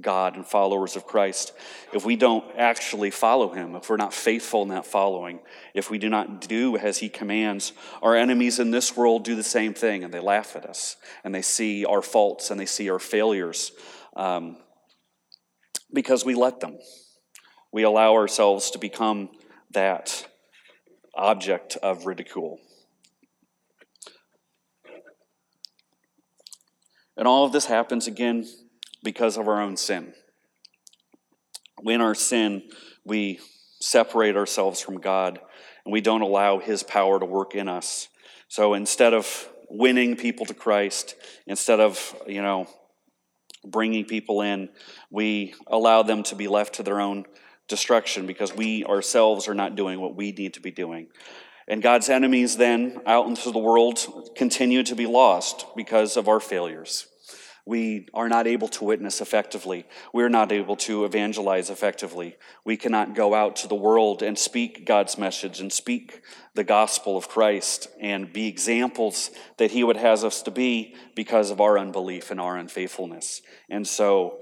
God 0.02 0.36
and 0.36 0.46
followers 0.46 0.96
of 0.96 1.06
Christ, 1.06 1.54
if 1.92 2.04
we 2.04 2.16
don't 2.16 2.46
actually 2.58 3.12
follow 3.12 3.54
Him, 3.54 3.76
if 3.76 3.90
we're 3.90 3.98
not 3.98 4.14
faithful 4.14 4.64
in 4.64 4.70
that 4.70 4.88
following, 4.88 5.40
if 5.76 5.92
we 5.92 6.00
do 6.00 6.10
not 6.10 6.42
do 6.48 6.78
as 6.78 6.98
He 6.98 7.10
commands, 7.10 7.74
our 8.02 8.16
enemies 8.16 8.58
in 8.58 8.72
this 8.72 8.98
world 8.98 9.24
do 9.24 9.36
the 9.36 9.44
same 9.44 9.74
thing 9.74 10.04
and 10.04 10.12
they 10.12 10.20
laugh 10.20 10.56
at 10.56 10.66
us 10.66 10.96
and 11.24 11.36
they 11.36 11.44
see 11.44 11.86
our 11.86 12.02
faults 12.02 12.50
and 12.50 12.60
they 12.60 12.66
see 12.66 12.90
our 12.90 12.98
failures 12.98 13.72
um, 14.16 14.58
because 15.94 16.26
we 16.26 16.34
let 16.34 16.60
them. 16.60 16.80
We 17.74 17.82
allow 17.82 18.13
ourselves 18.13 18.70
to 18.72 18.77
become 18.77 19.30
that 19.72 20.27
object 21.15 21.75
of 21.82 22.06
ridicule. 22.06 22.60
And 27.18 27.27
all 27.27 27.46
of 27.46 27.51
this 27.51 27.65
happens 27.65 28.06
again 28.06 28.46
because 29.03 29.38
of 29.38 29.48
our 29.48 29.60
own 29.60 29.75
sin. 29.75 30.13
When 31.82 32.00
our 32.00 32.13
sin, 32.13 32.62
we 33.03 33.39
separate 33.82 34.38
ourselves 34.38 34.80
from 34.80 35.00
God 35.00 35.39
and 35.84 35.92
we 35.92 36.00
don't 36.00 36.22
allow 36.22 36.60
His 36.60 36.84
power 36.84 37.20
to 37.20 37.25
work 37.25 37.56
in 37.56 37.68
us. 37.68 38.08
So 38.50 38.75
instead 38.75 39.15
of 39.15 39.50
winning 39.68 40.15
people 40.15 40.46
to 40.46 40.53
Christ, 40.53 41.15
instead 41.48 41.80
of, 41.80 42.15
you 42.27 42.44
know, 42.44 42.68
bringing 43.65 44.06
people 44.06 44.42
in, 44.42 44.70
we 45.10 45.56
allow 45.65 46.03
them 46.03 46.22
to 46.24 46.36
be 46.36 46.48
left 46.48 46.75
to 46.75 46.84
their 46.84 47.01
own 47.01 47.25
destruction 47.67 48.27
because 48.27 48.55
we 48.55 48.86
ourselves 48.86 49.48
are 49.48 49.53
not 49.53 49.75
doing 49.75 50.00
what 50.00 50.15
we 50.15 50.32
need 50.32 50.53
to 50.55 50.60
be 50.60 50.72
doing. 50.72 51.08
And 51.67 51.82
God's 51.82 52.10
enemies 52.10 52.58
then 52.58 53.00
out 53.05 53.27
into 53.27 53.51
the 53.51 53.60
world 53.60 54.32
continue 54.36 54.84
to 54.84 54.96
be 54.96 55.05
lost 55.05 55.65
because 55.75 56.17
of 56.17 56.27
our 56.27 56.39
failures. 56.39 57.08
We 57.65 58.08
are 58.13 58.27
not 58.27 58.46
able 58.46 58.67
to 58.70 58.84
witness 58.84 59.22
effectively. 59.22 59.86
We're 60.12 60.27
not 60.27 60.51
able 60.51 60.75
to 60.77 61.05
evangelize 61.05 61.70
effectively. 61.70 62.36
We 62.65 62.75
cannot 62.75 63.15
go 63.15 63.34
out 63.34 63.55
to 63.58 63.70
the 63.70 63.75
world 63.75 64.22
and 64.22 64.38
speak 64.38 64.86
God's 64.86 65.17
message 65.17 65.62
and 65.62 65.72
speak 65.72 66.22
the 66.55 66.65
gospel 66.65 67.15
of 67.15 67.29
Christ 67.29 67.88
and 68.01 68.34
be 68.34 68.48
examples 68.48 69.32
that 69.58 69.72
He 69.72 69.86
would 69.86 69.96
have 69.96 70.25
us 70.25 70.41
to 70.41 70.51
be 70.51 70.96
because 71.15 71.51
of 71.51 71.62
our 71.62 71.79
unbelief 71.79 72.32
and 72.32 72.41
our 72.41 72.58
unfaithfulness. 72.58 73.41
And 73.70 73.88
so, 73.88 74.41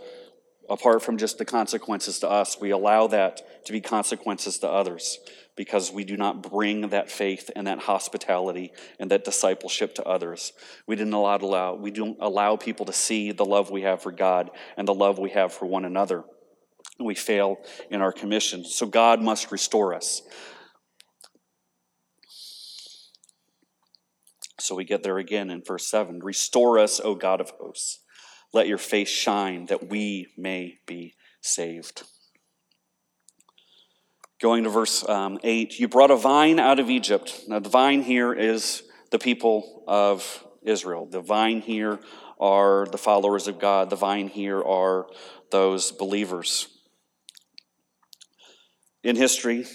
apart 0.71 1.03
from 1.03 1.17
just 1.17 1.37
the 1.37 1.45
consequences 1.45 2.19
to 2.19 2.29
us, 2.29 2.59
we 2.59 2.71
allow 2.71 3.07
that 3.07 3.65
to 3.65 3.71
be 3.71 3.81
consequences 3.81 4.59
to 4.59 4.69
others 4.69 5.19
because 5.55 5.91
we 5.91 6.03
do 6.03 6.15
not 6.17 6.41
bring 6.41 6.89
that 6.89 7.11
faith 7.11 7.51
and 7.55 7.67
that 7.67 7.79
hospitality 7.79 8.71
and 8.99 9.11
that 9.11 9.25
discipleship 9.25 9.95
to 9.95 10.03
others. 10.03 10.53
We 10.87 10.95
didn't 10.95 11.13
allow, 11.13 11.37
allow 11.37 11.75
we 11.75 11.91
don't 11.91 12.17
allow 12.21 12.55
people 12.55 12.85
to 12.85 12.93
see 12.93 13.31
the 13.31 13.45
love 13.45 13.69
we 13.69 13.81
have 13.81 14.01
for 14.01 14.11
God 14.11 14.49
and 14.77 14.87
the 14.87 14.93
love 14.93 15.19
we 15.19 15.31
have 15.31 15.53
for 15.53 15.65
one 15.65 15.85
another. 15.85 16.23
We 16.99 17.15
fail 17.15 17.57
in 17.89 18.01
our 18.01 18.11
commission. 18.11 18.63
So 18.63 18.85
God 18.85 19.21
must 19.21 19.51
restore 19.51 19.93
us. 19.93 20.21
So 24.59 24.75
we 24.75 24.85
get 24.85 25.01
there 25.03 25.17
again 25.17 25.49
in 25.49 25.63
verse 25.63 25.87
7 25.87 26.19
Restore 26.23 26.79
us, 26.79 26.99
O 27.03 27.15
God 27.15 27.41
of 27.41 27.49
hosts. 27.59 28.00
Let 28.53 28.67
your 28.67 28.77
face 28.77 29.09
shine 29.09 29.67
that 29.67 29.89
we 29.89 30.27
may 30.37 30.79
be 30.85 31.13
saved. 31.41 32.03
Going 34.41 34.63
to 34.63 34.69
verse 34.69 35.07
um, 35.07 35.39
8, 35.43 35.79
you 35.79 35.87
brought 35.87 36.11
a 36.11 36.15
vine 36.15 36.59
out 36.59 36.79
of 36.79 36.89
Egypt. 36.89 37.41
Now, 37.47 37.59
the 37.59 37.69
vine 37.69 38.01
here 38.01 38.33
is 38.33 38.83
the 39.11 39.19
people 39.19 39.83
of 39.87 40.43
Israel. 40.63 41.05
The 41.05 41.21
vine 41.21 41.61
here 41.61 41.99
are 42.39 42.87
the 42.91 42.97
followers 42.97 43.47
of 43.47 43.59
God. 43.59 43.89
The 43.89 43.95
vine 43.95 44.27
here 44.27 44.61
are 44.61 45.05
those 45.51 45.91
believers. 45.91 46.67
In 49.03 49.15
history, 49.15 49.65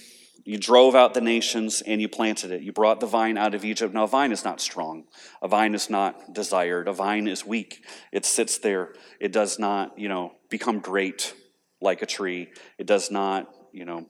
you 0.46 0.56
drove 0.58 0.94
out 0.94 1.12
the 1.12 1.20
nations 1.20 1.82
and 1.84 2.00
you 2.00 2.08
planted 2.08 2.52
it. 2.52 2.62
You 2.62 2.72
brought 2.72 3.00
the 3.00 3.06
vine 3.06 3.36
out 3.36 3.52
of 3.52 3.64
Egypt. 3.64 3.92
Now, 3.92 4.04
a 4.04 4.06
vine 4.06 4.30
is 4.30 4.44
not 4.44 4.60
strong. 4.60 5.02
A 5.42 5.48
vine 5.48 5.74
is 5.74 5.90
not 5.90 6.32
desired. 6.32 6.86
A 6.86 6.92
vine 6.92 7.26
is 7.26 7.44
weak. 7.44 7.84
It 8.12 8.24
sits 8.24 8.58
there. 8.58 8.94
It 9.18 9.32
does 9.32 9.58
not, 9.58 9.98
you 9.98 10.08
know, 10.08 10.34
become 10.48 10.78
great 10.78 11.34
like 11.80 12.00
a 12.00 12.06
tree. 12.06 12.52
It 12.78 12.86
does 12.86 13.10
not, 13.10 13.52
you 13.72 13.84
know, 13.84 14.06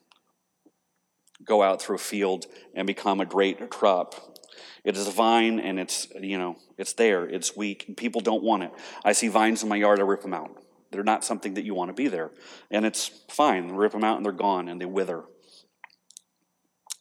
go 1.43 1.63
out 1.63 1.81
through 1.81 1.97
a 1.97 2.01
field 2.01 2.45
and 2.75 2.87
become 2.87 3.23
a 3.23 3.27
great 3.27 3.71
crop. 3.71 4.15
It 4.85 4.95
is 4.95 5.09
a 5.09 5.13
vine 5.13 5.59
and 5.59 5.81
it's, 5.81 6.07
you 6.21 6.37
know, 6.37 6.57
it's 6.77 6.93
there. 6.93 7.27
It's 7.27 7.57
weak. 7.57 7.97
People 7.97 8.21
don't 8.21 8.43
want 8.43 8.63
it. 8.63 8.73
I 9.07 9.13
see 9.13 9.29
vines 9.29 9.63
in 9.63 9.71
my 9.71 9.77
yard, 9.77 10.01
I 10.01 10.03
rip 10.03 10.21
them 10.21 10.35
out. 10.35 10.63
They're 10.91 11.03
not 11.03 11.25
something 11.25 11.55
that 11.55 11.65
you 11.65 11.75
want 11.75 11.89
to 11.89 11.95
be 11.95 12.09
there. 12.09 12.31
And 12.71 12.85
it's 12.85 13.09
fine. 13.31 13.71
Rip 13.71 13.93
them 13.93 14.05
out 14.05 14.19
and 14.19 14.25
they're 14.27 14.33
gone 14.33 14.69
and 14.69 14.79
they 14.79 14.85
wither. 14.85 15.25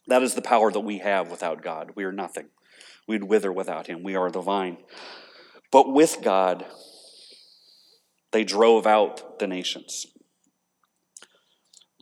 That 0.06 0.22
is 0.22 0.34
the 0.34 0.42
power 0.42 0.70
that 0.70 0.80
we 0.80 0.98
have 0.98 1.30
without 1.30 1.62
God. 1.62 1.92
We 1.94 2.04
are 2.04 2.12
nothing. 2.12 2.46
We'd 3.08 3.24
wither 3.24 3.52
without 3.52 3.86
Him. 3.86 4.02
We 4.02 4.16
are 4.16 4.30
the 4.30 4.40
vine. 4.40 4.78
But 5.70 5.92
with 5.92 6.18
God, 6.22 6.64
they 8.32 8.44
drove 8.44 8.86
out 8.86 9.38
the 9.38 9.46
nations. 9.46 10.06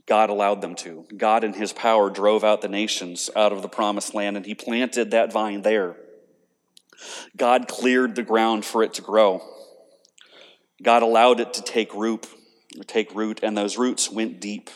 God 0.07 0.29
allowed 0.29 0.61
them 0.61 0.75
to. 0.77 1.07
God, 1.17 1.45
in 1.45 1.55
his 1.55 1.73
power, 1.73 2.11
drove 2.11 2.45
out 2.45 2.61
the 2.61 2.69
nations 2.69 3.31
out 3.35 3.53
of 3.53 3.63
the 3.63 3.69
promised 3.69 4.15
land, 4.15 4.37
and 4.37 4.45
he 4.45 4.55
planted 4.55 5.13
that 5.13 5.33
vine 5.33 5.63
there. 5.63 5.97
God 7.37 7.69
cleared 7.69 8.15
the 8.15 8.23
ground 8.23 8.65
for 8.65 8.83
it 8.83 8.95
to 8.95 9.03
grow. 9.03 9.43
God 10.83 11.03
allowed 11.03 11.41
it 11.41 11.55
to 11.55 11.63
take 11.63 11.95
root, 11.95 12.27
take 12.87 13.15
root, 13.15 13.41
and 13.43 13.57
those 13.57 13.79
roots 13.79 14.11
went 14.11 14.41
deep. 14.41 14.71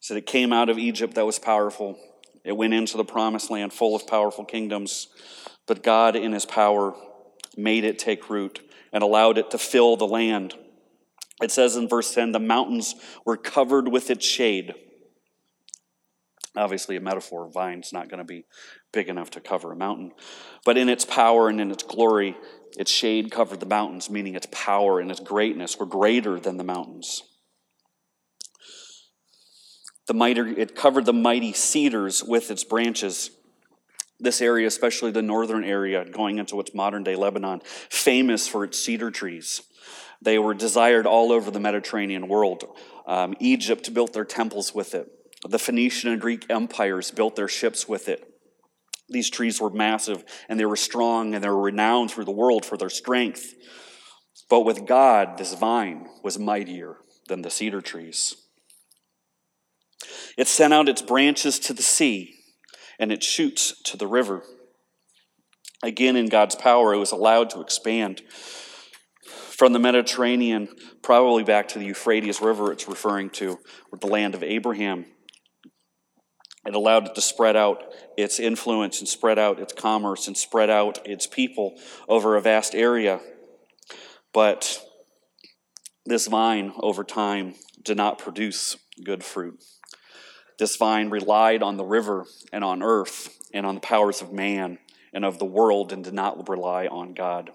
So 0.00 0.14
it 0.16 0.26
came 0.26 0.52
out 0.52 0.70
of 0.70 0.78
Egypt 0.78 1.14
that 1.14 1.26
was 1.26 1.38
powerful. 1.38 1.98
It 2.42 2.56
went 2.56 2.74
into 2.74 2.96
the 2.96 3.04
promised 3.04 3.50
land 3.50 3.72
full 3.72 3.94
of 3.94 4.06
powerful 4.06 4.44
kingdoms. 4.44 5.08
But 5.66 5.82
God, 5.82 6.16
in 6.16 6.32
his 6.32 6.46
power, 6.46 6.94
made 7.56 7.84
it 7.84 7.98
take 7.98 8.30
root 8.30 8.60
and 8.92 9.02
allowed 9.02 9.38
it 9.38 9.50
to 9.50 9.58
fill 9.58 9.96
the 9.96 10.06
land. 10.06 10.54
It 11.42 11.50
says 11.50 11.76
in 11.76 11.88
verse 11.88 12.14
10 12.14 12.32
the 12.32 12.40
mountains 12.40 12.94
were 13.24 13.36
covered 13.36 13.88
with 13.88 14.10
its 14.10 14.26
shade. 14.26 14.74
Obviously, 16.56 16.96
a 16.96 17.00
metaphor, 17.00 17.48
vine's 17.52 17.92
not 17.92 18.08
going 18.08 18.18
to 18.18 18.24
be 18.24 18.44
big 18.92 19.08
enough 19.08 19.30
to 19.30 19.40
cover 19.40 19.70
a 19.70 19.76
mountain. 19.76 20.12
But 20.64 20.76
in 20.76 20.88
its 20.88 21.04
power 21.04 21.48
and 21.48 21.60
in 21.60 21.70
its 21.70 21.84
glory, 21.84 22.36
its 22.76 22.90
shade 22.90 23.30
covered 23.30 23.60
the 23.60 23.66
mountains, 23.66 24.10
meaning 24.10 24.34
its 24.34 24.48
power 24.50 24.98
and 24.98 25.10
its 25.10 25.20
greatness 25.20 25.78
were 25.78 25.86
greater 25.86 26.40
than 26.40 26.56
the 26.56 26.64
mountains. 26.64 27.22
The 30.10 30.54
it 30.58 30.74
covered 30.74 31.06
the 31.06 31.12
mighty 31.12 31.52
cedars 31.52 32.24
with 32.24 32.50
its 32.50 32.64
branches. 32.64 33.30
This 34.18 34.40
area, 34.40 34.66
especially 34.66 35.12
the 35.12 35.22
northern 35.22 35.62
area 35.62 36.04
going 36.04 36.38
into 36.38 36.56
what's 36.56 36.74
modern 36.74 37.04
day 37.04 37.14
Lebanon, 37.14 37.60
famous 37.88 38.48
for 38.48 38.64
its 38.64 38.76
cedar 38.76 39.12
trees. 39.12 39.62
They 40.20 40.36
were 40.40 40.52
desired 40.52 41.06
all 41.06 41.30
over 41.30 41.52
the 41.52 41.60
Mediterranean 41.60 42.26
world. 42.26 42.64
Um, 43.06 43.34
Egypt 43.38 43.94
built 43.94 44.12
their 44.12 44.24
temples 44.24 44.74
with 44.74 44.96
it. 44.96 45.08
The 45.48 45.60
Phoenician 45.60 46.10
and 46.10 46.20
Greek 46.20 46.44
empires 46.50 47.12
built 47.12 47.36
their 47.36 47.46
ships 47.46 47.88
with 47.88 48.08
it. 48.08 48.34
These 49.08 49.30
trees 49.30 49.60
were 49.60 49.70
massive 49.70 50.24
and 50.48 50.58
they 50.58 50.66
were 50.66 50.74
strong 50.74 51.36
and 51.36 51.44
they 51.44 51.48
were 51.48 51.62
renowned 51.62 52.10
through 52.10 52.24
the 52.24 52.32
world 52.32 52.64
for 52.64 52.76
their 52.76 52.90
strength. 52.90 53.54
But 54.48 54.62
with 54.62 54.86
God, 54.86 55.38
this 55.38 55.54
vine 55.54 56.08
was 56.24 56.36
mightier 56.36 56.96
than 57.28 57.42
the 57.42 57.50
cedar 57.50 57.80
trees. 57.80 58.34
It 60.36 60.48
sent 60.48 60.72
out 60.72 60.88
its 60.88 61.02
branches 61.02 61.58
to 61.60 61.72
the 61.72 61.82
sea 61.82 62.34
and 62.98 63.12
its 63.12 63.26
shoots 63.26 63.80
to 63.84 63.96
the 63.96 64.06
river. 64.06 64.42
Again, 65.82 66.16
in 66.16 66.26
God's 66.26 66.54
power, 66.54 66.92
it 66.92 66.98
was 66.98 67.12
allowed 67.12 67.50
to 67.50 67.60
expand 67.60 68.22
from 69.60 69.74
the 69.74 69.78
Mediterranean, 69.78 70.68
probably 71.02 71.44
back 71.44 71.68
to 71.68 71.78
the 71.78 71.84
Euphrates 71.84 72.40
River, 72.40 72.72
it's 72.72 72.88
referring 72.88 73.28
to, 73.28 73.58
the 74.00 74.06
land 74.06 74.34
of 74.34 74.42
Abraham. 74.42 75.04
It 76.64 76.74
allowed 76.74 77.08
it 77.08 77.14
to 77.14 77.20
spread 77.20 77.56
out 77.56 77.84
its 78.16 78.40
influence 78.40 79.00
and 79.00 79.08
spread 79.08 79.38
out 79.38 79.60
its 79.60 79.74
commerce 79.74 80.26
and 80.26 80.36
spread 80.36 80.70
out 80.70 81.06
its 81.06 81.26
people 81.26 81.78
over 82.08 82.36
a 82.36 82.40
vast 82.40 82.74
area. 82.74 83.20
But 84.32 84.80
this 86.06 86.26
vine, 86.26 86.72
over 86.80 87.04
time, 87.04 87.54
did 87.82 87.98
not 87.98 88.18
produce 88.18 88.78
good 89.04 89.22
fruit. 89.22 89.62
This 90.60 90.76
vine 90.76 91.08
relied 91.08 91.62
on 91.62 91.78
the 91.78 91.86
river 91.86 92.26
and 92.52 92.62
on 92.62 92.82
earth 92.82 93.34
and 93.54 93.64
on 93.64 93.76
the 93.76 93.80
powers 93.80 94.20
of 94.20 94.30
man 94.30 94.78
and 95.10 95.24
of 95.24 95.38
the 95.38 95.46
world 95.46 95.90
and 95.90 96.04
did 96.04 96.12
not 96.12 96.50
rely 96.50 96.86
on 96.86 97.14
God. 97.14 97.50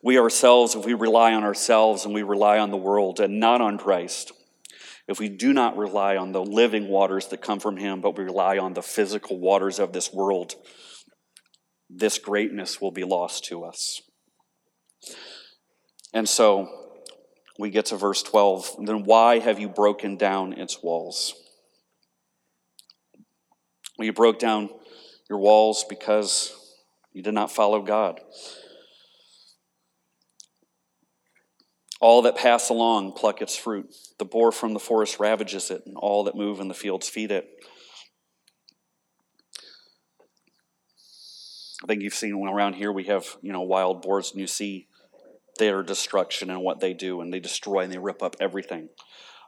We 0.00 0.20
ourselves, 0.20 0.76
if 0.76 0.86
we 0.86 0.94
rely 0.94 1.34
on 1.34 1.42
ourselves 1.42 2.04
and 2.04 2.14
we 2.14 2.22
rely 2.22 2.60
on 2.60 2.70
the 2.70 2.76
world 2.76 3.18
and 3.18 3.40
not 3.40 3.60
on 3.60 3.76
Christ, 3.76 4.30
if 5.08 5.18
we 5.18 5.28
do 5.28 5.52
not 5.52 5.76
rely 5.76 6.16
on 6.16 6.30
the 6.30 6.44
living 6.44 6.86
waters 6.86 7.26
that 7.26 7.42
come 7.42 7.58
from 7.58 7.76
Him, 7.76 8.00
but 8.00 8.16
we 8.16 8.22
rely 8.22 8.56
on 8.58 8.74
the 8.74 8.82
physical 8.82 9.40
waters 9.40 9.80
of 9.80 9.92
this 9.92 10.12
world, 10.12 10.54
this 11.90 12.20
greatness 12.20 12.80
will 12.80 12.92
be 12.92 13.02
lost 13.02 13.46
to 13.46 13.64
us. 13.64 14.00
And 16.14 16.28
so 16.28 16.68
we 17.58 17.70
get 17.70 17.86
to 17.86 17.96
verse 17.96 18.22
12. 18.22 18.76
Then 18.86 19.02
why 19.02 19.40
have 19.40 19.58
you 19.58 19.68
broken 19.68 20.16
down 20.16 20.52
its 20.52 20.84
walls? 20.84 21.34
You 23.98 24.12
broke 24.12 24.38
down 24.38 24.70
your 25.28 25.38
walls 25.38 25.84
because 25.88 26.54
you 27.12 27.22
did 27.22 27.34
not 27.34 27.50
follow 27.50 27.82
God. 27.82 28.20
All 32.00 32.22
that 32.22 32.36
pass 32.36 32.68
along 32.68 33.12
pluck 33.12 33.42
its 33.42 33.56
fruit. 33.56 33.92
The 34.18 34.24
boar 34.24 34.52
from 34.52 34.72
the 34.72 34.80
forest 34.80 35.18
ravages 35.18 35.70
it, 35.70 35.82
and 35.84 35.96
all 35.96 36.24
that 36.24 36.36
move 36.36 36.60
in 36.60 36.68
the 36.68 36.74
fields 36.74 37.08
feed 37.08 37.32
it. 37.32 37.48
I 41.82 41.86
think 41.86 42.02
you've 42.02 42.14
seen 42.14 42.34
around 42.34 42.74
here 42.74 42.92
we 42.92 43.04
have, 43.04 43.36
you 43.42 43.52
know, 43.52 43.62
wild 43.62 44.02
boars, 44.02 44.30
and 44.30 44.40
you 44.40 44.46
see 44.46 44.86
their 45.58 45.82
destruction 45.82 46.50
and 46.50 46.62
what 46.62 46.78
they 46.78 46.94
do, 46.94 47.20
and 47.20 47.32
they 47.32 47.40
destroy 47.40 47.80
and 47.80 47.92
they 47.92 47.98
rip 47.98 48.22
up 48.22 48.36
everything. 48.38 48.88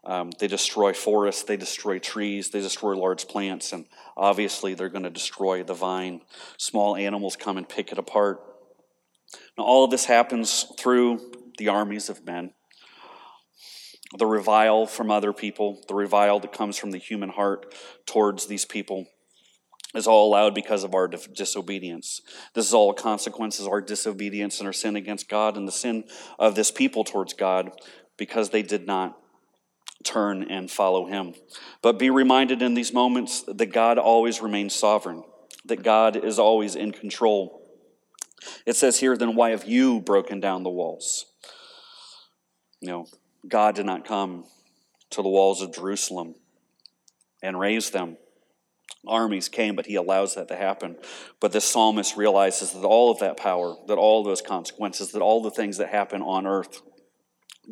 Um, 0.04 0.30
they 0.38 0.46
destroy 0.46 0.92
forests, 0.92 1.42
they 1.42 1.56
destroy 1.56 1.98
trees, 1.98 2.50
they 2.50 2.60
destroy 2.60 2.96
large 2.96 3.28
plants, 3.28 3.72
and 3.72 3.84
obviously 4.16 4.74
they're 4.74 4.88
going 4.88 5.04
to 5.04 5.10
destroy 5.10 5.62
the 5.62 5.74
vine. 5.74 6.22
Small 6.56 6.96
animals 6.96 7.36
come 7.36 7.58
and 7.58 7.68
pick 7.68 7.92
it 7.92 7.98
apart. 7.98 8.40
Now, 9.58 9.64
all 9.64 9.84
of 9.84 9.90
this 9.90 10.06
happens 10.06 10.64
through 10.78 11.32
the 11.58 11.68
armies 11.68 12.08
of 12.08 12.24
men. 12.24 12.54
The 14.18 14.26
revile 14.26 14.86
from 14.86 15.10
other 15.10 15.32
people, 15.32 15.82
the 15.86 15.94
revile 15.94 16.40
that 16.40 16.52
comes 16.52 16.76
from 16.76 16.90
the 16.90 16.98
human 16.98 17.28
heart 17.28 17.74
towards 18.06 18.46
these 18.46 18.64
people, 18.64 19.06
is 19.94 20.06
all 20.06 20.28
allowed 20.28 20.54
because 20.54 20.82
of 20.82 20.94
our 20.94 21.08
disobedience. 21.08 22.20
This 22.54 22.66
is 22.66 22.74
all 22.74 22.92
consequences 22.92 23.66
of 23.66 23.72
our 23.72 23.80
disobedience 23.80 24.58
and 24.58 24.66
our 24.66 24.72
sin 24.72 24.96
against 24.96 25.28
God 25.28 25.56
and 25.56 25.66
the 25.66 25.72
sin 25.72 26.04
of 26.38 26.54
this 26.54 26.70
people 26.70 27.04
towards 27.04 27.34
God 27.34 27.70
because 28.16 28.50
they 28.50 28.62
did 28.62 28.86
not 28.86 29.16
turn 30.04 30.42
and 30.42 30.70
follow 30.70 31.06
Him. 31.06 31.34
But 31.82 31.98
be 31.98 32.10
reminded 32.10 32.62
in 32.62 32.74
these 32.74 32.92
moments 32.92 33.42
that 33.42 33.72
God 33.72 33.98
always 33.98 34.40
remains 34.40 34.74
sovereign, 34.74 35.22
that 35.66 35.82
God 35.82 36.16
is 36.16 36.38
always 36.38 36.74
in 36.76 36.92
control. 36.92 37.60
It 38.66 38.76
says 38.76 38.98
here, 38.98 39.16
then 39.16 39.34
why 39.34 39.50
have 39.50 39.66
you 39.66 40.00
broken 40.00 40.40
down 40.40 40.62
the 40.62 40.70
walls? 40.70 41.26
You 42.80 42.88
know, 42.88 43.06
God 43.46 43.74
did 43.74 43.86
not 43.86 44.06
come 44.06 44.44
to 45.10 45.22
the 45.22 45.28
walls 45.28 45.60
of 45.60 45.74
Jerusalem 45.74 46.34
and 47.42 47.58
raze 47.58 47.90
them. 47.90 48.16
Armies 49.06 49.48
came, 49.48 49.76
but 49.76 49.86
he 49.86 49.94
allows 49.94 50.34
that 50.34 50.48
to 50.48 50.56
happen. 50.56 50.96
But 51.40 51.52
this 51.52 51.64
psalmist 51.64 52.16
realizes 52.16 52.72
that 52.72 52.84
all 52.84 53.10
of 53.10 53.18
that 53.20 53.36
power, 53.36 53.74
that 53.88 53.96
all 53.96 54.22
those 54.22 54.42
consequences, 54.42 55.12
that 55.12 55.22
all 55.22 55.42
the 55.42 55.50
things 55.50 55.78
that 55.78 55.88
happen 55.88 56.20
on 56.22 56.46
earth, 56.46 56.82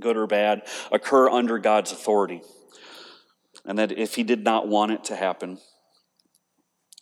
good 0.01 0.17
or 0.17 0.27
bad, 0.27 0.63
occur 0.93 1.29
under 1.29 1.59
God's 1.59 1.93
authority. 1.93 2.43
And 3.65 3.79
that 3.79 3.93
if 3.93 4.15
he 4.15 4.23
did 4.23 4.45
not 4.45 4.69
want 4.69 4.93
it 4.93 5.05
to 5.05 5.17
happen, 5.17 5.59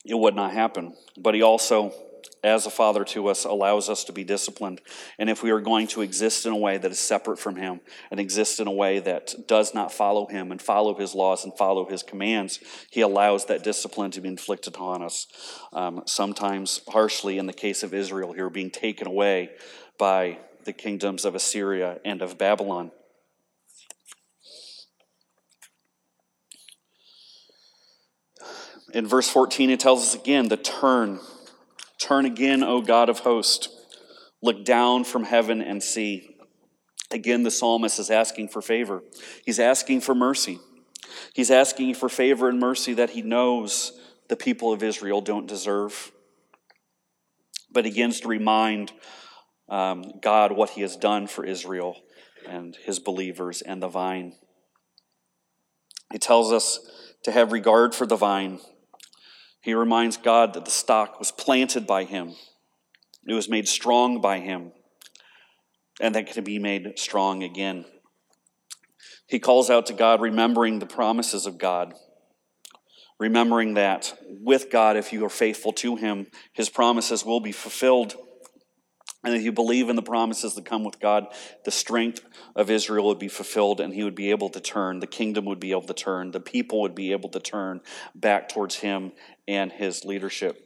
it 0.05 0.15
would 0.15 0.35
not 0.35 0.53
happen. 0.53 0.95
But 1.17 1.35
he 1.35 1.43
also 1.43 1.93
as 2.47 2.65
a 2.65 2.71
father 2.71 3.05
to 3.05 3.27
us 3.27 3.45
allows 3.45 3.89
us 3.89 4.05
to 4.05 4.13
be 4.13 4.23
disciplined. 4.23 4.81
And 5.19 5.29
if 5.29 5.43
we 5.43 5.51
are 5.51 5.61
going 5.61 5.89
to 5.89 6.03
exist 6.03 6.47
in 6.47 6.53
a 6.53 6.57
way 6.57 6.79
that 6.79 6.91
is 6.93 6.99
separate 6.99 7.39
from 7.39 7.57
Him 7.57 7.81
and 8.11 8.21
exist 8.21 8.61
in 8.61 8.69
a 8.69 8.73
way 8.73 9.01
that 9.01 9.35
does 9.49 9.75
not 9.75 9.93
follow 9.93 10.27
Him 10.27 10.53
and 10.53 10.63
follow 10.63 10.95
His 10.95 11.15
laws 11.15 11.45
and 11.45 11.57
follow 11.57 11.89
His 11.89 12.05
commands, 12.05 12.61
He 12.91 13.01
allows 13.01 13.47
that 13.47 13.65
discipline 13.65 14.13
to 14.13 14.21
be 14.21 14.29
inflicted 14.29 14.75
upon 14.75 15.03
us. 15.03 15.27
Um, 15.73 16.03
sometimes 16.07 16.83
harshly, 16.89 17.39
in 17.39 17.47
the 17.47 17.53
case 17.53 17.83
of 17.83 17.93
Israel, 17.93 18.33
here 18.33 18.51
being 18.51 18.71
taken 18.71 19.09
away 19.09 19.51
by 19.99 20.39
the 20.67 20.75
kingdoms 20.75 21.25
of 21.25 21.35
Assyria 21.35 21.99
and 22.05 22.21
of 22.21 22.37
Babylon. 22.37 22.91
In 28.93 29.07
verse 29.07 29.29
14, 29.29 29.71
it 29.71 29.81
tells 29.81 30.03
us 30.03 30.15
again 30.15 30.49
the 30.49 30.57
turn 30.57 31.21
Turn 31.99 32.27
again, 32.27 32.63
O 32.63 32.81
God 32.83 33.09
of 33.09 33.21
hosts. 33.21 33.69
Look 34.43 34.65
down 34.65 35.05
from 35.05 35.25
heaven 35.25 35.63
and 35.63 35.83
see. 35.83 36.37
Again, 37.11 37.43
the 37.43 37.51
psalmist 37.51 37.99
is 37.99 38.11
asking 38.11 38.49
for 38.49 38.61
favor. 38.61 39.03
He's 39.45 39.59
asking 39.59 40.03
for 40.03 40.15
mercy. 40.15 40.59
He's 41.33 41.51
asking 41.51 41.95
for 41.95 42.09
favor 42.09 42.49
and 42.49 42.61
mercy 42.61 42.95
that 42.95 43.11
he 43.11 43.23
knows 43.23 43.93
the 44.29 44.37
people 44.37 44.73
of 44.73 44.83
Israel 44.83 45.21
don't 45.21 45.47
deserve. 45.47 46.13
But 47.73 47.85
he 47.85 47.91
begins 47.91 48.21
to 48.21 48.29
remind 48.29 48.93
um, 49.69 50.13
God 50.21 50.53
what 50.53 50.71
he 50.71 50.83
has 50.83 50.97
done 50.97 51.27
for 51.27 51.45
Israel 51.45 51.97
and 52.49 52.77
his 52.77 52.99
believers 52.99 53.63
and 53.63 53.83
the 53.83 53.89
vine. 53.89 54.35
He 56.13 56.19
tells 56.19 56.53
us 56.53 56.81
to 57.25 57.33
have 57.33 57.53
regard 57.53 57.95
for 57.95 58.07
the 58.07 58.17
vine 58.17 58.61
he 59.67 59.75
reminds 59.75 60.17
God 60.17 60.55
that 60.55 60.65
the 60.65 60.71
stock 60.71 61.19
was 61.19 61.33
planted 61.33 61.89
by 61.89 62.05
him, 62.05 62.37
it 63.27 63.35
was 63.35 63.49
made 63.49 63.67
strong 63.67 64.21
by 64.21 64.39
him, 64.39 64.71
and 66.01 66.15
that 66.15 66.29
can 66.29 66.45
be 66.45 66.61
made 66.61 66.97
strong 67.01 67.43
again. 67.43 67.85
He 69.27 69.41
calls 69.41 69.69
out 69.69 69.87
to 69.87 69.93
God, 69.93 70.21
remembering 70.21 70.79
the 70.79 70.87
promises 70.87 71.47
of 71.47 71.59
God, 71.59 71.95
remembering 73.19 73.75
that 73.75 74.17
with 74.41 74.71
God, 74.71 74.97
if 74.97 75.13
you 75.13 75.25
are 75.25 75.29
faithful 75.29 75.73
to 75.73 75.97
him, 75.97 76.29
his 76.53 76.71
promises 76.71 77.25
will 77.25 77.41
be 77.41 77.51
fulfilled. 77.51 78.15
And 79.25 79.35
if 79.35 79.43
you 79.43 79.51
believe 79.51 79.89
in 79.89 79.97
the 79.97 80.03
promises 80.03 80.55
that 80.55 80.65
come 80.65 80.85
with 80.85 81.01
God, 81.01 81.27
the 81.65 81.71
strength 81.71 82.25
of 82.55 82.71
Israel 82.71 83.07
would 83.07 83.19
be 83.19 83.29
fulfilled 83.29 83.81
and 83.81 83.93
he 83.93 84.05
would 84.05 84.15
be 84.15 84.31
able 84.31 84.51
to 84.51 84.61
turn. 84.61 85.01
The 85.01 85.07
kingdom 85.07 85.47
would 85.47 85.59
be 85.59 85.73
able 85.73 85.83
to 85.83 85.95
turn. 85.95 86.31
The 86.31 86.41
people 86.41 86.83
would 86.83 86.95
be 86.95 87.13
able 87.13 87.31
to 87.31 87.41
turn 87.41 87.81
back 88.15 88.49
towards 88.49 88.77
him 88.77 89.13
and 89.49 89.73
his 89.73 90.05
leadership. 90.05 90.63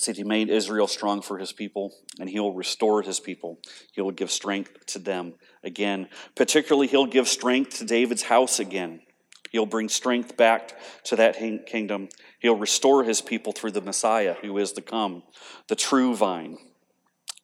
See, 0.00 0.14
he 0.14 0.24
made 0.24 0.48
Israel 0.48 0.86
strong 0.86 1.20
for 1.20 1.36
his 1.36 1.52
people, 1.52 1.92
and 2.18 2.26
he'll 2.26 2.54
restore 2.54 3.02
his 3.02 3.20
people. 3.20 3.58
He 3.92 4.00
will 4.00 4.12
give 4.12 4.30
strength 4.30 4.86
to 4.86 4.98
them 4.98 5.34
again. 5.62 6.08
Particularly, 6.34 6.86
he'll 6.86 7.04
give 7.04 7.28
strength 7.28 7.78
to 7.78 7.84
David's 7.84 8.22
house 8.22 8.58
again. 8.58 9.02
He'll 9.50 9.66
bring 9.66 9.90
strength 9.90 10.38
back 10.38 10.72
to 11.04 11.16
that 11.16 11.36
kingdom. 11.66 12.08
He'll 12.40 12.56
restore 12.56 13.04
his 13.04 13.20
people 13.20 13.52
through 13.52 13.72
the 13.72 13.80
Messiah 13.80 14.34
who 14.42 14.58
is 14.58 14.72
to 14.72 14.82
come, 14.82 15.22
the 15.68 15.76
true 15.76 16.16
vine, 16.16 16.58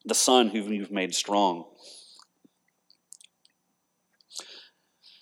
the 0.05 0.15
Son 0.15 0.49
whom 0.49 0.73
you've 0.73 0.91
made 0.91 1.15
strong. 1.15 1.67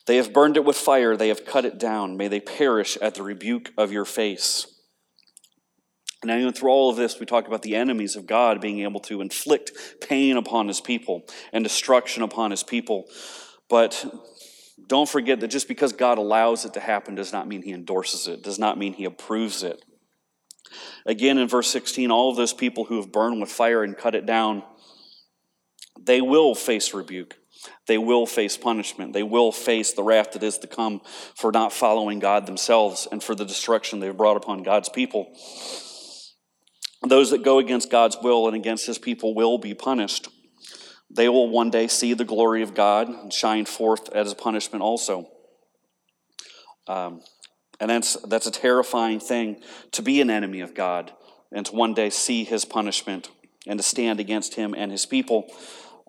They 0.06 0.16
have 0.16 0.32
burned 0.32 0.56
it 0.56 0.64
with 0.64 0.76
fire, 0.76 1.16
they 1.16 1.28
have 1.28 1.46
cut 1.46 1.64
it 1.64 1.78
down. 1.78 2.16
May 2.16 2.28
they 2.28 2.40
perish 2.40 2.96
at 2.98 3.14
the 3.14 3.22
rebuke 3.22 3.72
of 3.76 3.90
your 3.90 4.04
face. 4.04 4.66
Now, 6.24 6.38
even 6.38 6.52
through 6.52 6.70
all 6.70 6.90
of 6.90 6.96
this, 6.96 7.20
we 7.20 7.26
talk 7.26 7.46
about 7.46 7.62
the 7.62 7.76
enemies 7.76 8.16
of 8.16 8.26
God 8.26 8.60
being 8.60 8.80
able 8.80 9.00
to 9.00 9.20
inflict 9.20 9.72
pain 10.00 10.36
upon 10.36 10.68
his 10.68 10.80
people 10.80 11.24
and 11.52 11.62
destruction 11.62 12.22
upon 12.22 12.50
his 12.50 12.62
people. 12.62 13.06
But 13.68 14.06
don't 14.86 15.08
forget 15.08 15.40
that 15.40 15.48
just 15.48 15.68
because 15.68 15.92
God 15.92 16.18
allows 16.18 16.64
it 16.64 16.74
to 16.74 16.80
happen 16.80 17.14
does 17.14 17.32
not 17.32 17.48
mean 17.48 17.62
he 17.62 17.72
endorses 17.72 18.28
it, 18.28 18.42
does 18.42 18.58
not 18.58 18.78
mean 18.78 18.92
he 18.92 19.04
approves 19.04 19.62
it. 19.62 19.82
Again, 21.06 21.38
in 21.38 21.48
verse 21.48 21.70
16, 21.70 22.10
all 22.10 22.30
of 22.30 22.36
those 22.36 22.52
people 22.52 22.84
who 22.84 22.96
have 22.96 23.12
burned 23.12 23.40
with 23.40 23.50
fire 23.50 23.82
and 23.82 23.96
cut 23.96 24.14
it 24.14 24.26
down, 24.26 24.62
they 26.00 26.20
will 26.20 26.54
face 26.54 26.94
rebuke. 26.94 27.36
They 27.86 27.98
will 27.98 28.26
face 28.26 28.56
punishment. 28.56 29.12
They 29.12 29.22
will 29.22 29.52
face 29.52 29.92
the 29.92 30.02
wrath 30.02 30.32
that 30.32 30.42
is 30.42 30.58
to 30.58 30.66
come 30.66 31.00
for 31.34 31.52
not 31.52 31.72
following 31.72 32.18
God 32.18 32.46
themselves 32.46 33.06
and 33.10 33.22
for 33.22 33.34
the 33.34 33.44
destruction 33.44 34.00
they've 34.00 34.16
brought 34.16 34.36
upon 34.36 34.62
God's 34.62 34.88
people. 34.88 35.34
Those 37.02 37.30
that 37.30 37.42
go 37.42 37.58
against 37.58 37.90
God's 37.90 38.16
will 38.22 38.46
and 38.46 38.56
against 38.56 38.86
his 38.86 38.98
people 38.98 39.34
will 39.34 39.58
be 39.58 39.74
punished. 39.74 40.28
They 41.14 41.28
will 41.28 41.48
one 41.48 41.70
day 41.70 41.86
see 41.86 42.14
the 42.14 42.24
glory 42.24 42.62
of 42.62 42.74
God 42.74 43.08
and 43.08 43.32
shine 43.32 43.66
forth 43.66 44.08
as 44.10 44.32
a 44.32 44.34
punishment 44.34 44.82
also. 44.82 45.28
Um, 46.88 47.22
and 47.80 47.90
that's, 47.90 48.14
that's 48.28 48.46
a 48.46 48.50
terrifying 48.50 49.20
thing 49.20 49.62
to 49.92 50.02
be 50.02 50.20
an 50.20 50.30
enemy 50.30 50.60
of 50.60 50.74
God 50.74 51.12
and 51.52 51.64
to 51.66 51.72
one 51.72 51.94
day 51.94 52.10
see 52.10 52.44
his 52.44 52.64
punishment 52.64 53.30
and 53.66 53.78
to 53.78 53.82
stand 53.82 54.20
against 54.20 54.54
him 54.54 54.74
and 54.76 54.90
his 54.90 55.06
people. 55.06 55.46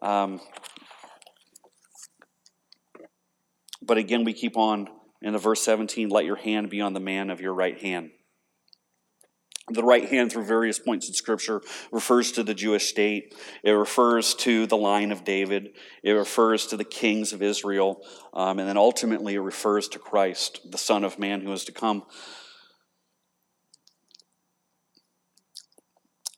Um, 0.02 0.42
but 3.82 3.98
again, 3.98 4.24
we 4.24 4.34
keep 4.34 4.58
on 4.58 4.90
in 5.22 5.34
the 5.34 5.40
verse 5.40 5.62
17 5.62 6.10
let 6.10 6.26
your 6.26 6.36
hand 6.36 6.70
be 6.70 6.82
on 6.82 6.94
the 6.94 7.00
man 7.00 7.30
of 7.30 7.42
your 7.42 7.54
right 7.54 7.80
hand. 7.80 8.10
The 9.68 9.84
right 9.84 10.08
hand, 10.08 10.32
through 10.32 10.46
various 10.46 10.78
points 10.78 11.08
in 11.08 11.16
Scripture, 11.16 11.60
refers 11.92 12.32
to 12.34 12.44
the 12.44 12.54
Jewish 12.54 12.88
state. 12.88 13.34
It 13.64 13.72
refers 13.72 14.36
to 14.36 14.68
the 14.68 14.78
line 14.78 15.12
of 15.12 15.24
David. 15.24 15.70
It 16.04 16.12
refers 16.12 16.68
to 16.68 16.78
the 16.78 16.84
kings 16.84 17.34
of 17.34 17.42
Israel. 17.42 18.00
Um, 18.32 18.60
and 18.60 18.70
then 18.70 18.78
ultimately, 18.78 19.34
it 19.34 19.40
refers 19.40 19.88
to 19.90 20.00
Christ, 20.00 20.72
the 20.72 20.78
Son 20.78 21.04
of 21.04 21.18
Man 21.18 21.42
who 21.42 21.52
is 21.52 21.66
to 21.66 21.72
come. 21.72 22.04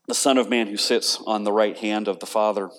The 0.07 0.15
Son 0.15 0.37
of 0.37 0.49
Man 0.49 0.67
who 0.67 0.77
sits 0.77 1.21
on 1.27 1.43
the 1.43 1.51
right 1.51 1.77
hand 1.77 2.07
of 2.07 2.21
the 2.21 2.25
Father. 2.25 2.69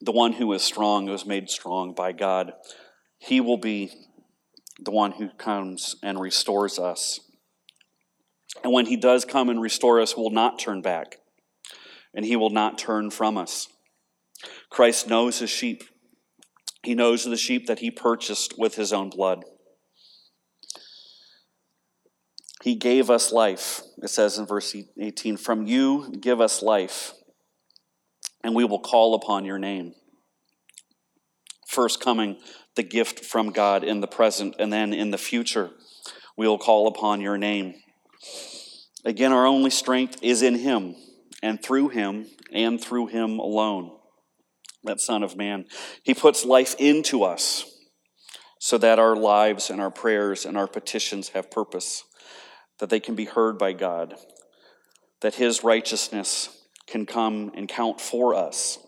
The 0.00 0.10
one 0.10 0.32
who 0.32 0.52
is 0.52 0.64
strong, 0.64 1.06
who 1.06 1.12
is 1.12 1.24
made 1.24 1.48
strong 1.48 1.94
by 1.94 2.10
God. 2.10 2.54
He 3.18 3.40
will 3.40 3.58
be 3.58 3.92
the 4.80 4.90
one 4.90 5.12
who 5.12 5.28
comes 5.28 5.94
and 6.02 6.18
restores 6.18 6.76
us. 6.76 7.20
And 8.62 8.72
when 8.72 8.86
he 8.86 8.96
does 8.96 9.24
come 9.24 9.48
and 9.48 9.60
restore 9.60 10.00
us, 10.00 10.16
will 10.16 10.30
not 10.30 10.58
turn 10.58 10.82
back, 10.82 11.18
and 12.14 12.24
he 12.24 12.36
will 12.36 12.50
not 12.50 12.78
turn 12.78 13.10
from 13.10 13.38
us. 13.38 13.68
Christ 14.68 15.08
knows 15.08 15.38
his 15.38 15.50
sheep. 15.50 15.84
He 16.82 16.94
knows 16.94 17.24
the 17.24 17.36
sheep 17.36 17.66
that 17.66 17.80
he 17.80 17.90
purchased 17.90 18.58
with 18.58 18.74
his 18.74 18.92
own 18.92 19.10
blood. 19.10 19.44
He 22.62 22.74
gave 22.74 23.08
us 23.08 23.32
life. 23.32 23.80
It 24.02 24.08
says 24.08 24.38
in 24.38 24.46
verse 24.46 24.74
18, 24.98 25.36
From 25.36 25.66
you 25.66 26.12
give 26.20 26.40
us 26.40 26.62
life, 26.62 27.12
and 28.44 28.54
we 28.54 28.64
will 28.64 28.80
call 28.80 29.14
upon 29.14 29.44
your 29.44 29.58
name. 29.58 29.94
First 31.66 32.02
coming, 32.02 32.36
the 32.76 32.82
gift 32.82 33.24
from 33.24 33.50
God 33.50 33.84
in 33.84 34.00
the 34.00 34.06
present, 34.06 34.56
and 34.58 34.72
then 34.72 34.92
in 34.92 35.10
the 35.10 35.18
future, 35.18 35.70
we 36.36 36.46
will 36.46 36.58
call 36.58 36.86
upon 36.86 37.20
your 37.20 37.38
name. 37.38 37.74
Again, 39.04 39.32
our 39.32 39.46
only 39.46 39.70
strength 39.70 40.18
is 40.22 40.42
in 40.42 40.56
Him, 40.56 40.94
and 41.42 41.62
through 41.62 41.88
Him, 41.88 42.26
and 42.52 42.80
through 42.80 43.06
Him 43.06 43.38
alone. 43.38 43.96
That 44.84 45.00
Son 45.00 45.22
of 45.22 45.36
Man. 45.36 45.66
He 46.02 46.14
puts 46.14 46.44
life 46.44 46.74
into 46.78 47.22
us 47.22 47.64
so 48.58 48.76
that 48.78 48.98
our 48.98 49.16
lives 49.16 49.70
and 49.70 49.80
our 49.80 49.90
prayers 49.90 50.44
and 50.44 50.56
our 50.56 50.66
petitions 50.66 51.30
have 51.30 51.50
purpose, 51.50 52.04
that 52.78 52.90
they 52.90 53.00
can 53.00 53.14
be 53.14 53.24
heard 53.24 53.58
by 53.58 53.72
God, 53.72 54.14
that 55.22 55.34
His 55.34 55.64
righteousness 55.64 56.50
can 56.86 57.06
come 57.06 57.52
and 57.54 57.68
count 57.68 58.00
for 58.00 58.34
us, 58.34 58.78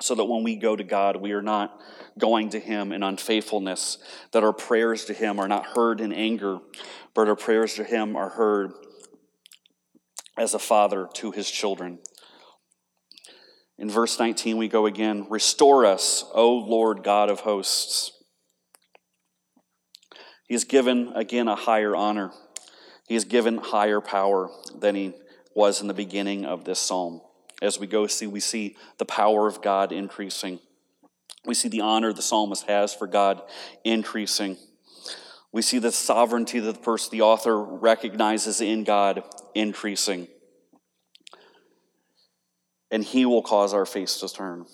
so 0.00 0.14
that 0.14 0.24
when 0.24 0.42
we 0.42 0.56
go 0.56 0.74
to 0.74 0.84
God, 0.84 1.16
we 1.16 1.32
are 1.32 1.42
not 1.42 1.78
going 2.18 2.48
to 2.50 2.60
Him 2.60 2.90
in 2.90 3.02
unfaithfulness, 3.02 3.98
that 4.32 4.44
our 4.44 4.54
prayers 4.54 5.04
to 5.06 5.12
Him 5.12 5.38
are 5.38 5.48
not 5.48 5.66
heard 5.66 6.00
in 6.00 6.12
anger, 6.12 6.58
but 7.16 7.28
our 7.28 7.34
prayers 7.34 7.74
to 7.74 7.84
Him 7.84 8.14
are 8.14 8.28
heard 8.28 8.72
as 10.36 10.54
a 10.54 10.58
father 10.58 11.08
to 11.14 11.30
his 11.30 11.50
children. 11.50 11.98
In 13.78 13.90
verse 13.90 14.18
19, 14.18 14.56
we 14.56 14.68
go 14.68 14.86
again 14.86 15.26
Restore 15.30 15.86
us, 15.86 16.24
O 16.34 16.52
Lord 16.52 17.02
God 17.02 17.30
of 17.30 17.40
hosts. 17.40 18.12
He 20.46 20.54
is 20.54 20.64
given 20.64 21.12
again 21.14 21.48
a 21.48 21.56
higher 21.56 21.96
honor. 21.96 22.30
He 23.08 23.14
is 23.14 23.24
given 23.24 23.58
higher 23.58 24.00
power 24.00 24.50
than 24.78 24.94
he 24.94 25.14
was 25.54 25.80
in 25.80 25.88
the 25.88 25.94
beginning 25.94 26.44
of 26.44 26.64
this 26.64 26.78
psalm. 26.78 27.20
As 27.62 27.80
we 27.80 27.86
go 27.86 28.06
see, 28.06 28.26
we 28.26 28.40
see 28.40 28.76
the 28.98 29.04
power 29.04 29.46
of 29.46 29.62
God 29.62 29.90
increasing. 29.90 30.60
We 31.46 31.54
see 31.54 31.68
the 31.68 31.80
honor 31.80 32.12
the 32.12 32.22
psalmist 32.22 32.66
has 32.66 32.94
for 32.94 33.06
God 33.06 33.42
increasing. 33.84 34.56
We 35.56 35.62
see 35.62 35.78
the 35.78 35.90
sovereignty 35.90 36.60
that 36.60 36.74
the 36.74 36.80
person, 36.82 37.12
the 37.12 37.22
author 37.22 37.58
recognizes 37.58 38.60
in 38.60 38.84
God 38.84 39.22
increasing. 39.54 40.28
And 42.90 43.02
he 43.02 43.24
will 43.24 43.40
cause 43.40 43.72
our 43.72 43.86
face 43.86 44.20
to 44.20 44.28
turn. 44.28 44.66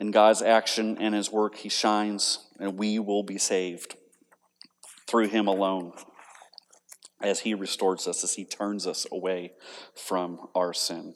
In 0.00 0.10
God's 0.10 0.42
action 0.42 0.98
and 0.98 1.14
his 1.14 1.30
work, 1.30 1.54
he 1.58 1.68
shines, 1.68 2.48
and 2.58 2.76
we 2.76 2.98
will 2.98 3.22
be 3.22 3.38
saved 3.38 3.94
through 5.06 5.28
him 5.28 5.46
alone 5.46 5.92
as 7.20 7.38
he 7.38 7.54
restores 7.54 8.08
us, 8.08 8.24
as 8.24 8.34
he 8.34 8.44
turns 8.44 8.88
us 8.88 9.06
away 9.12 9.52
from 9.94 10.48
our 10.52 10.72
sin. 10.72 11.14